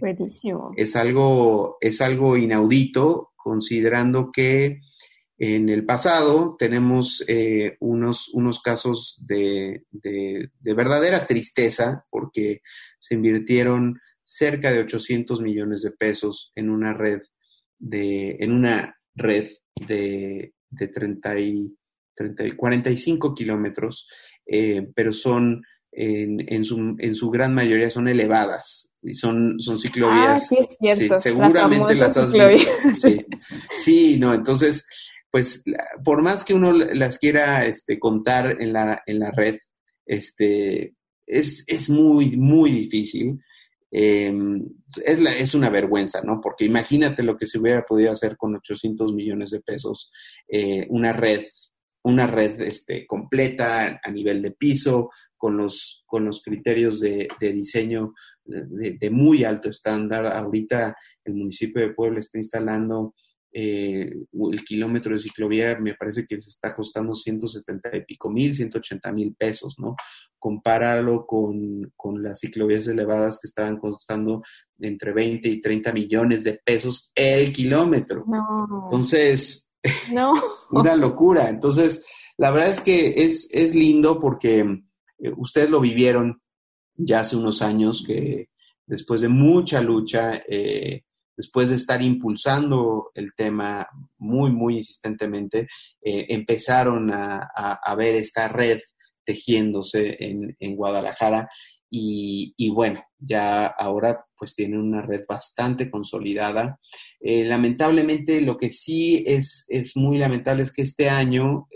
[0.78, 4.82] Es algo, es algo inaudito, considerando que
[5.38, 12.62] en el pasado tenemos eh, unos, unos casos de, de, verdadera tristeza porque
[13.00, 17.22] se invirtieron cerca de 800 millones de pesos en una red
[17.80, 19.50] de, en una red
[19.88, 21.76] de, de 30 y,
[22.14, 24.08] 30 y 45 kilómetros
[24.46, 29.78] eh, pero son en, en, su, en su gran mayoría son elevadas y son, son
[29.78, 30.28] ciclovías.
[30.28, 31.18] Ah, sí, es cierto.
[31.18, 32.72] seguramente las has visto.
[33.00, 33.26] Sí.
[33.84, 34.86] sí, no, entonces,
[35.30, 35.64] pues
[36.04, 39.58] por más que uno las quiera este, contar en la, en la red,
[40.06, 43.40] este, es, es muy, muy difícil.
[43.94, 44.66] Em,
[45.04, 46.40] es, la, es una vergüenza, ¿no?
[46.40, 50.10] Porque imagínate lo que se hubiera podido hacer con 800 millones de pesos,
[50.48, 51.44] eh, una red
[52.04, 55.12] una red este, completa a nivel de piso,
[55.42, 58.14] con los, con los criterios de, diseño
[58.46, 60.28] de, muy alto estándar.
[60.28, 63.16] Ahorita el municipio de Puebla está instalando
[63.52, 68.56] eh, el kilómetro de ciclovía, me parece que se está costando 170 y pico mil,
[68.56, 69.96] 180 mil pesos, ¿no?
[70.38, 74.44] Compáralo con, con las ciclovías elevadas que estaban costando
[74.78, 78.26] entre 20 y 30 millones de pesos el kilómetro.
[78.86, 79.68] Entonces,
[80.12, 80.34] no.
[80.70, 81.50] Una locura.
[81.50, 82.06] Entonces,
[82.38, 84.84] la verdad es que es, es lindo porque
[85.22, 86.42] eh, ustedes lo vivieron
[86.96, 88.50] ya hace unos años que
[88.86, 91.04] después de mucha lucha, eh,
[91.36, 95.68] después de estar impulsando el tema muy, muy insistentemente,
[96.02, 98.80] eh, empezaron a, ver esta red
[99.24, 101.50] tejiéndose en, Guadalajara
[101.90, 106.80] y, bueno, ya ahora pues tienen una red bastante consolidada.
[107.22, 111.68] Lamentablemente, lo que sí es, es, muy lamentable es que este año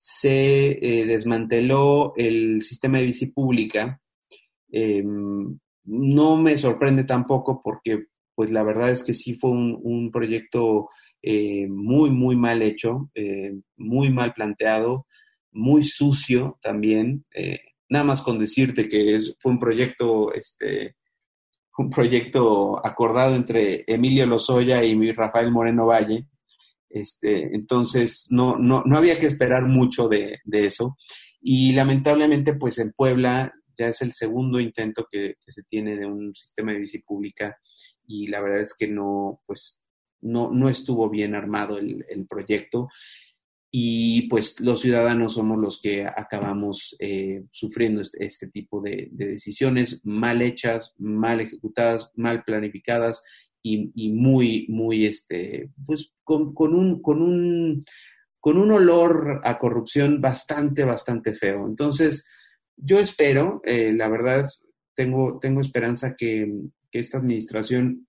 [0.00, 4.00] se eh, desmanteló el sistema de bici pública.
[5.84, 10.88] no me sorprende tampoco porque pues la verdad es que sí fue un, proyecto
[11.68, 13.10] muy, muy mal hecho,
[13.76, 15.06] muy mal planteado,
[15.52, 17.26] muy sucio también
[17.90, 20.96] nada más con decirte que es, fue un proyecto, este,
[21.76, 26.26] un proyecto acordado entre Emilio Lozoya y Rafael Moreno Valle.
[26.90, 30.96] Este, entonces, no, no, no había que esperar mucho de, de, eso.
[31.40, 36.34] Y lamentablemente, pues en Puebla ya es el segundo intento que, se tiene de un
[36.34, 37.56] sistema de bici pública
[38.06, 39.80] y la verdad es que no, pues,
[40.20, 42.88] no, no estuvo bien armado el, el proyecto
[43.72, 50.00] y pues los ciudadanos somos los que acabamos eh, sufriendo este, este tipo de, decisiones
[50.04, 53.22] mal hechas, mal ejecutadas, mal planificadas
[53.62, 57.84] y, y muy, muy, este, pues con, un, con, un,
[58.38, 61.66] con un olor a corrupción bastante, bastante feo.
[61.66, 62.24] Entonces,
[62.76, 64.48] yo espero, eh, la verdad,
[64.94, 66.50] tengo, tengo esperanza que,
[66.92, 68.08] esta administración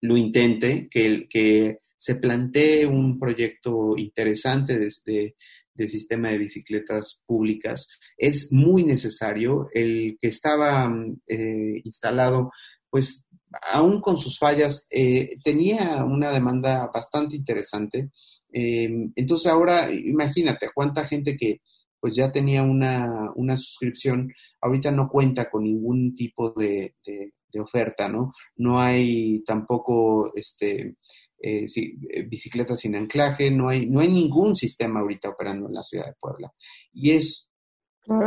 [0.00, 5.34] lo intente, que, que se plantee un proyecto interesante de,
[5.88, 7.88] sistema de bicicletas públicas.
[8.16, 9.68] Es muy necesario.
[9.74, 10.90] El que estaba
[11.26, 12.52] eh, instalado,
[12.88, 13.26] pues
[13.72, 18.10] aún con sus fallas, eh, tenía una demanda bastante interesante.
[18.52, 21.60] Em, entonces ahora imagínate cuánta gente que,
[22.00, 26.94] pues ya tenía una, una suscripción, ahorita no cuenta con ningún tipo de,
[27.58, 28.32] oferta, ¿no?
[28.56, 30.94] No hay tampoco este,
[31.42, 35.82] eh, eh, bicicletas sin anclaje, no hay, no hay ningún sistema ahorita operando en la
[35.82, 36.52] ciudad de Puebla.
[36.92, 37.48] Y es...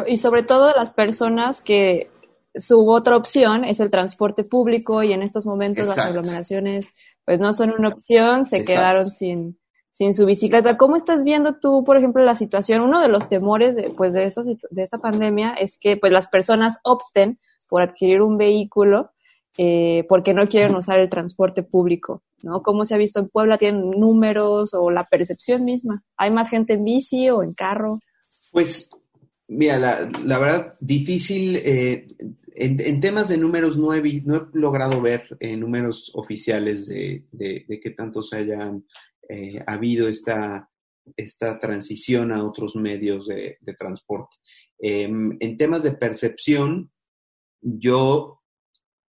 [0.07, 2.09] y sobre todo las personas que
[2.55, 6.93] su otra opción es el transporte público y en estos momentos las aglomeraciones
[7.25, 9.57] pues no son una opción, se quedaron sin,
[9.91, 10.77] sin su bicicleta.
[10.77, 12.81] ¿Cómo estás viendo tú, por ejemplo, la situación?
[12.81, 16.27] Uno de los temores de, pues, de, eso, de esta pandemia es que pues, las
[16.27, 17.39] personas opten
[17.69, 19.11] por adquirir un vehículo
[19.57, 22.63] eh, porque no quieren usar el transporte público, ¿no?
[22.63, 23.59] ¿Cómo se ha visto en Puebla?
[23.59, 26.03] ¿Tienen números o la percepción misma?
[26.17, 27.99] ¿Hay más gente en bici o en carro?
[28.51, 28.89] Pues,
[29.47, 31.57] mira, la, la verdad, difícil.
[31.57, 32.07] Eh,
[32.55, 37.79] en, temas de números no he, no he logrado ver eh, números oficiales de, de,
[37.81, 38.85] qué tanto se hayan
[39.29, 40.69] eh, habido esta,
[41.17, 44.35] esta transición a otros medios de, transporte.
[44.79, 46.91] Em, en temas de percepción,
[47.61, 48.41] yo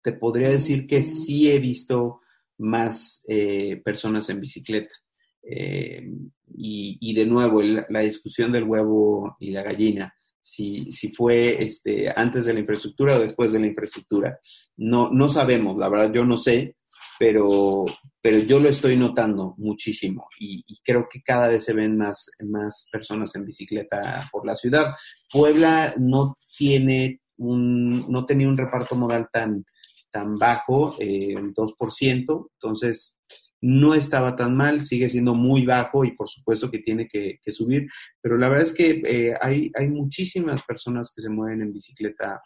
[0.02, 2.22] te podría decir que sí he visto
[2.58, 4.96] más eh, personas en bicicleta.
[5.42, 10.14] Em, y, de nuevo, la discusión del huevo y la gallina
[10.44, 14.38] si, si fue este, antes de la infraestructura o después de la infraestructura.
[14.76, 16.76] No, no sabemos, la verdad yo no sé,
[17.18, 17.86] pero,
[18.22, 22.88] pero yo lo estoy notando muchísimo y, creo que cada vez se ven más, más
[22.92, 24.94] personas en bicicleta por la ciudad.
[25.32, 29.64] Puebla no tiene un, no tenía un reparto modal tan,
[30.12, 33.18] tan bajo, eh, 2%, entonces
[33.66, 37.88] no estaba tan mal, sigue siendo muy bajo y por supuesto que tiene que, subir,
[38.22, 42.42] pero la verdad es que eh, hay, hay muchísimas personas que se mueven en bicicleta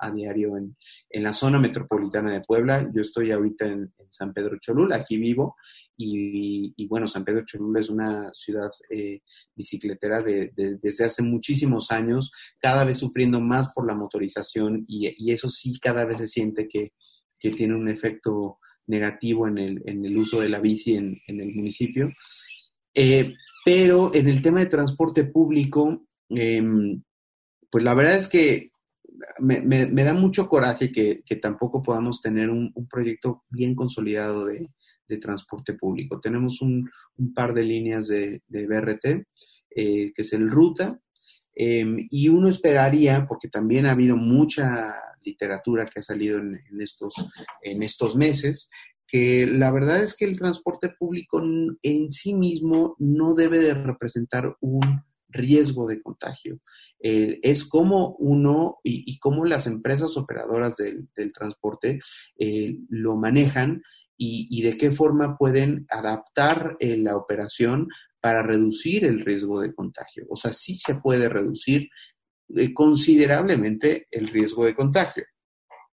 [0.00, 0.76] a, diario en,
[1.22, 2.88] la zona metropolitana de Puebla.
[2.94, 5.56] Yo estoy ahorita en, San Pedro Cholula, aquí vivo,
[5.96, 9.20] y, bueno, San Pedro Cholula es una ciudad eh,
[9.54, 15.78] bicicletera desde hace muchísimos años, cada vez sufriendo más por la motorización y, eso sí
[15.80, 16.92] cada vez se siente que,
[17.38, 21.40] que tiene un efecto negativo en el, en el uso de la bici en, en
[21.40, 22.10] el municipio.
[22.94, 27.02] Eh, pero en el tema de transporte público, em,
[27.70, 28.70] pues la verdad es que
[29.40, 34.68] me, me, da mucho coraje que, que tampoco podamos tener un, proyecto bien consolidado de,
[35.06, 36.18] de, transporte público.
[36.20, 39.04] Tenemos un, un par de líneas de, de BRT,
[39.74, 40.98] eh, que es el Ruta,
[41.54, 44.94] em, y uno esperaría, porque también ha habido mucha
[45.24, 47.14] literatura que ha salido en, estos,
[47.62, 48.70] en estos meses,
[49.06, 51.42] que la verdad es que el transporte público
[51.82, 56.60] en sí mismo no debe de representar un riesgo de contagio.
[56.98, 61.98] Es como uno y, y cómo las empresas operadoras del, transporte
[62.38, 63.82] eh, lo manejan
[64.24, 67.88] y, de qué forma pueden adaptar eh, la operación
[68.22, 70.24] para reducir el riesgo de contagio.
[70.30, 71.88] O sea, sí se puede reducir
[72.56, 75.24] eh, considerablemente el riesgo de contagio.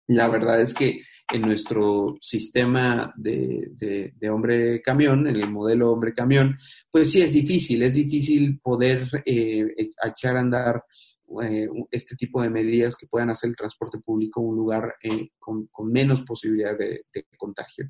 [0.07, 1.01] La verdad es que
[1.31, 6.57] en nuestro sistema de, de, hombre camión, en el modelo hombre camión,
[6.91, 9.67] pues sí es difícil, es difícil poder eh,
[10.03, 10.83] echar a andar
[11.43, 14.95] eh, este tipo de medidas que puedan hacer el transporte público un lugar
[15.37, 17.03] con, con, menos posibilidad de,
[17.37, 17.89] contagio.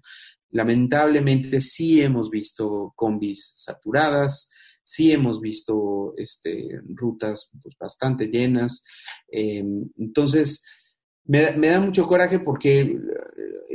[0.52, 4.50] Lamentablemente sí hemos visto combis saturadas,
[4.84, 8.84] sí hemos visto este, rutas pues, bastante llenas.
[9.32, 9.64] Eh,
[9.98, 10.64] entonces,
[11.26, 12.98] me, me, da mucho coraje porque eh,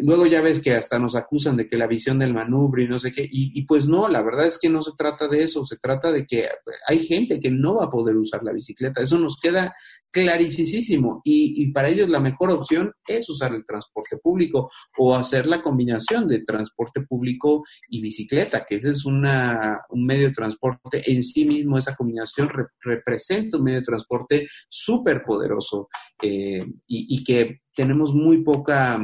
[0.03, 2.99] luego ya ves que hasta nos acusan de que la visión del manubrio y no
[2.99, 5.65] sé qué, y, y, pues no, la verdad es que no se trata de eso,
[5.65, 6.49] se trata de que
[6.89, 9.75] hay gente que no va a poder usar la bicicleta, eso nos queda
[10.15, 15.45] clarísimo y, y, para ellos la mejor opción es usar el transporte público o hacer
[15.45, 21.03] la combinación de transporte público y bicicleta, que ese es una, un medio de transporte
[21.13, 22.49] en sí mismo, esa combinación
[22.81, 25.89] representa un medio de transporte súper poderoso
[26.23, 29.01] eh, y, y, que tenemos muy poca...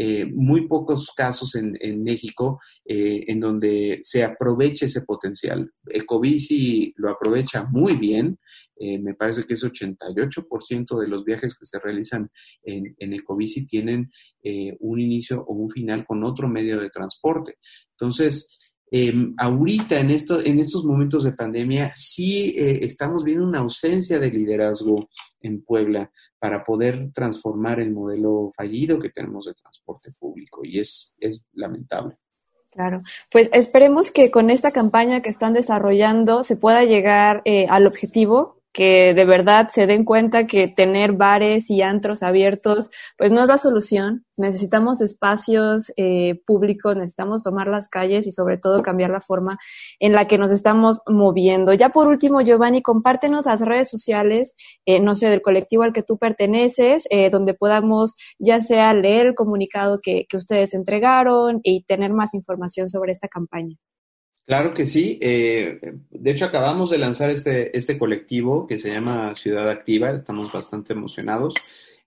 [0.00, 5.72] Eh, muy pocos casos en, en México eh, en donde se aproveche ese potencial.
[5.86, 8.38] Ecobici lo aprovecha muy bien,
[8.80, 12.30] eh, me parece que es 88% de los viajes que se realizan
[12.62, 14.10] en, en Ecobici tienen
[14.42, 17.56] eh, un inicio o un final con otro medio de transporte.
[17.90, 18.57] Entonces,
[18.90, 24.18] em, ahorita en, esto, en estos momentos de pandemia sí eh, estamos viendo una ausencia
[24.18, 25.08] de liderazgo
[25.40, 31.12] en Puebla para poder transformar el modelo fallido que tenemos de transporte público y es,
[31.18, 32.16] es lamentable.
[32.70, 33.00] Claro,
[33.32, 39.14] pues esperemos que con esta campaña que están desarrollando se pueda llegar al objetivo que
[39.14, 43.58] de verdad se den cuenta que tener bares y antros abiertos, pues no es la
[43.58, 44.24] solución.
[44.36, 49.58] Necesitamos espacios eh, públicos, necesitamos tomar las calles y sobre todo cambiar la forma
[49.98, 51.72] en la que nos estamos moviendo.
[51.74, 54.54] Ya por último, Giovanni, compártenos las redes sociales,
[54.86, 59.28] eh, no sé, del colectivo al que tú perteneces, eh, donde podamos ya sea leer
[59.28, 63.76] el comunicado que, que ustedes entregaron y tener más información sobre esta campaña.
[64.48, 65.18] Claro que sí.
[65.20, 65.78] Eh,
[66.10, 70.08] de hecho, acabamos de lanzar este, este colectivo que se llama Ciudad Activa.
[70.08, 71.52] Estamos bastante emocionados.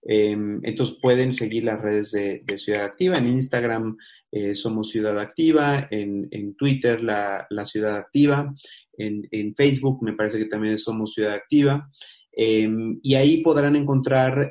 [0.02, 0.32] Eh,
[0.64, 3.20] entonces pueden seguir las redes de, Ciudad Activa.
[3.20, 3.96] En Instagram
[4.32, 8.52] eh, somos Ciudad Activa, en, en Twitter la, la, Ciudad Activa,
[8.98, 11.92] en, en, Facebook me parece que también somos Ciudad Activa.
[12.36, 14.50] y ahí podrán encontrar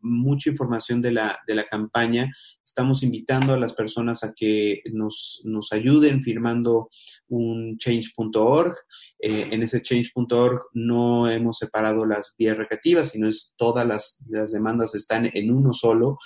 [0.00, 2.32] mucha información de la, de la campaña
[2.70, 6.88] Estamos invitando a las personas a que nos, nos ayuden firmando
[7.26, 8.76] un change.org.
[9.18, 14.52] Eh, en ese change.org no hemos separado las vías recreativas, sino es todas las, las
[14.52, 16.18] demandas están en uno solo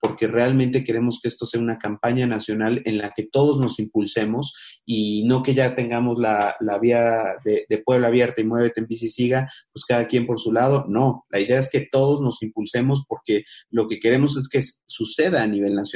[0.00, 4.54] porque realmente queremos que esto sea una campaña nacional en la que todos nos impulsemos
[4.84, 9.50] y no que ya tengamos la, vía de, Puebla abierta y muévete en bici siga,
[9.72, 10.84] pues cada quien por su lado.
[10.88, 15.42] No, la idea es que todos nos impulsemos porque lo que queremos es que suceda
[15.42, 15.87] a nivel nacional.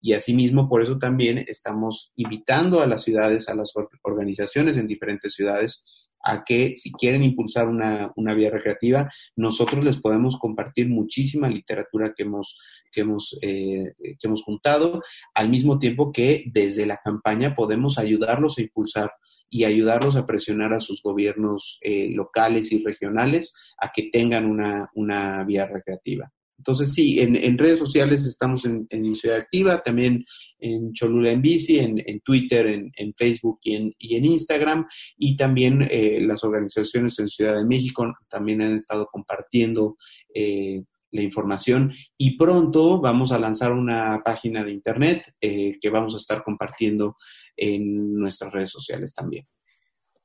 [0.00, 3.72] Y asimismo, por eso también estamos invitando a las ciudades, a las
[4.02, 5.84] organizaciones en diferentes ciudades,
[6.22, 12.12] a que si quieren impulsar una, una, vía recreativa, nosotros les podemos compartir muchísima literatura
[12.16, 12.58] que hemos,
[12.92, 15.02] que hemos, eh, que hemos juntado,
[15.34, 19.12] al mismo tiempo que desde la campaña podemos ayudarlos a impulsar
[19.48, 24.90] y ayudarlos a presionar a sus gobiernos eh, locales y regionales a que tengan una,
[24.94, 26.32] una vía recreativa.
[26.58, 30.24] Entonces, sí, en, redes sociales estamos en, Ciudad Activa, también
[30.58, 33.76] en Cholula en Bici, en, Twitter, en, Facebook y
[34.16, 34.86] en, Instagram,
[35.16, 39.96] y también eh, las organizaciones en Ciudad de México también han estado compartiendo
[40.34, 46.14] eh, la información y pronto vamos a lanzar una página de internet eh, que vamos
[46.14, 47.16] a estar compartiendo
[47.56, 49.46] en nuestras redes sociales también.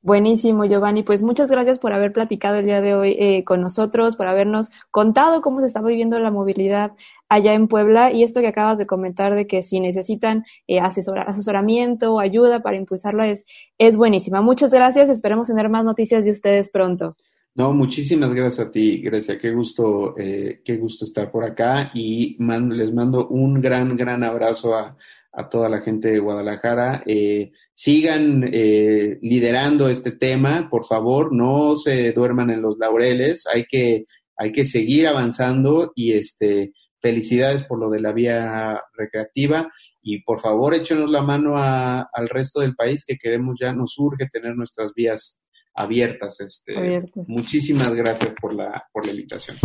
[0.04, 1.02] Buenísimo, Giovanni.
[1.02, 4.70] Pues muchas gracias por haber platicado el día de hoy eh, con nosotros, por habernos
[4.90, 6.92] contado cómo se está viviendo la movilidad
[7.30, 12.12] allá en Puebla y esto que acabas de comentar de que si necesitan eh, asesoramiento
[12.12, 13.46] o ayuda para impulsarla es,
[13.78, 14.42] es buenísima.
[14.42, 15.08] Muchas gracias.
[15.08, 17.16] Esperemos tener más noticias de ustedes pronto.
[17.54, 19.38] No, muchísimas gracias a ti, Grecia.
[19.38, 24.74] Qué gusto, eh, qué gusto estar por acá y les mando un gran, gran abrazo
[24.74, 24.98] a,
[25.36, 27.02] a toda la gente de Guadalajara.
[27.06, 33.64] Eh, sigan eh, liderando este tema, por favor, no se duerman en los laureles, hay
[33.64, 34.06] que,
[34.36, 39.70] hay que seguir avanzando y este, felicidades por lo de la vía recreativa
[40.00, 44.28] y por favor échenos la mano al resto del país que queremos ya, nos urge
[44.30, 45.40] tener nuestras vías
[45.74, 46.40] abiertas.
[46.40, 49.56] Este, Muchísimas gracias por la, por la invitación.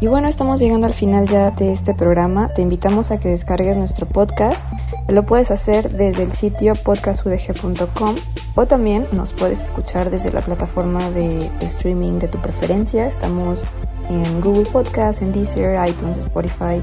[0.00, 2.48] Y bueno, estamos llegando al final ya de este programa.
[2.48, 4.66] Te invitamos a que descargues nuestro podcast.
[5.08, 8.14] Lo puedes hacer desde el sitio podcastudg.com
[8.54, 13.06] o también nos puedes escuchar desde la plataforma de streaming de tu preferencia.
[13.06, 13.62] Estamos
[14.08, 16.80] en Google Podcast, en Deezer, iTunes, Spotify,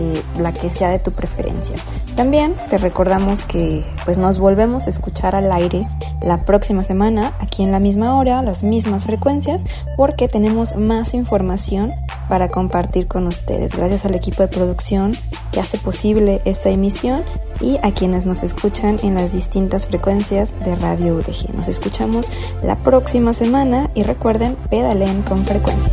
[0.00, 1.76] eh, la que sea de tu preferencia.
[2.16, 5.86] También te recordamos que pues nos volvemos a escuchar al aire
[6.22, 9.64] la próxima semana aquí en la misma hora, las mismas frecuencias,
[9.96, 11.92] porque tenemos más información
[12.28, 13.76] para compartir con ustedes.
[13.76, 15.14] Gracias al equipo de producción
[15.52, 17.22] que hace posible esta emisión
[17.60, 21.54] y a quienes nos escuchan en las distintas frecuencias de Radio UDG.
[21.54, 22.30] Nos escuchamos
[22.62, 25.92] la próxima semana y recuerden, pedalen con frecuencia.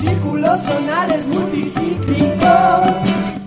[0.00, 3.39] círculos sonales multicíclicos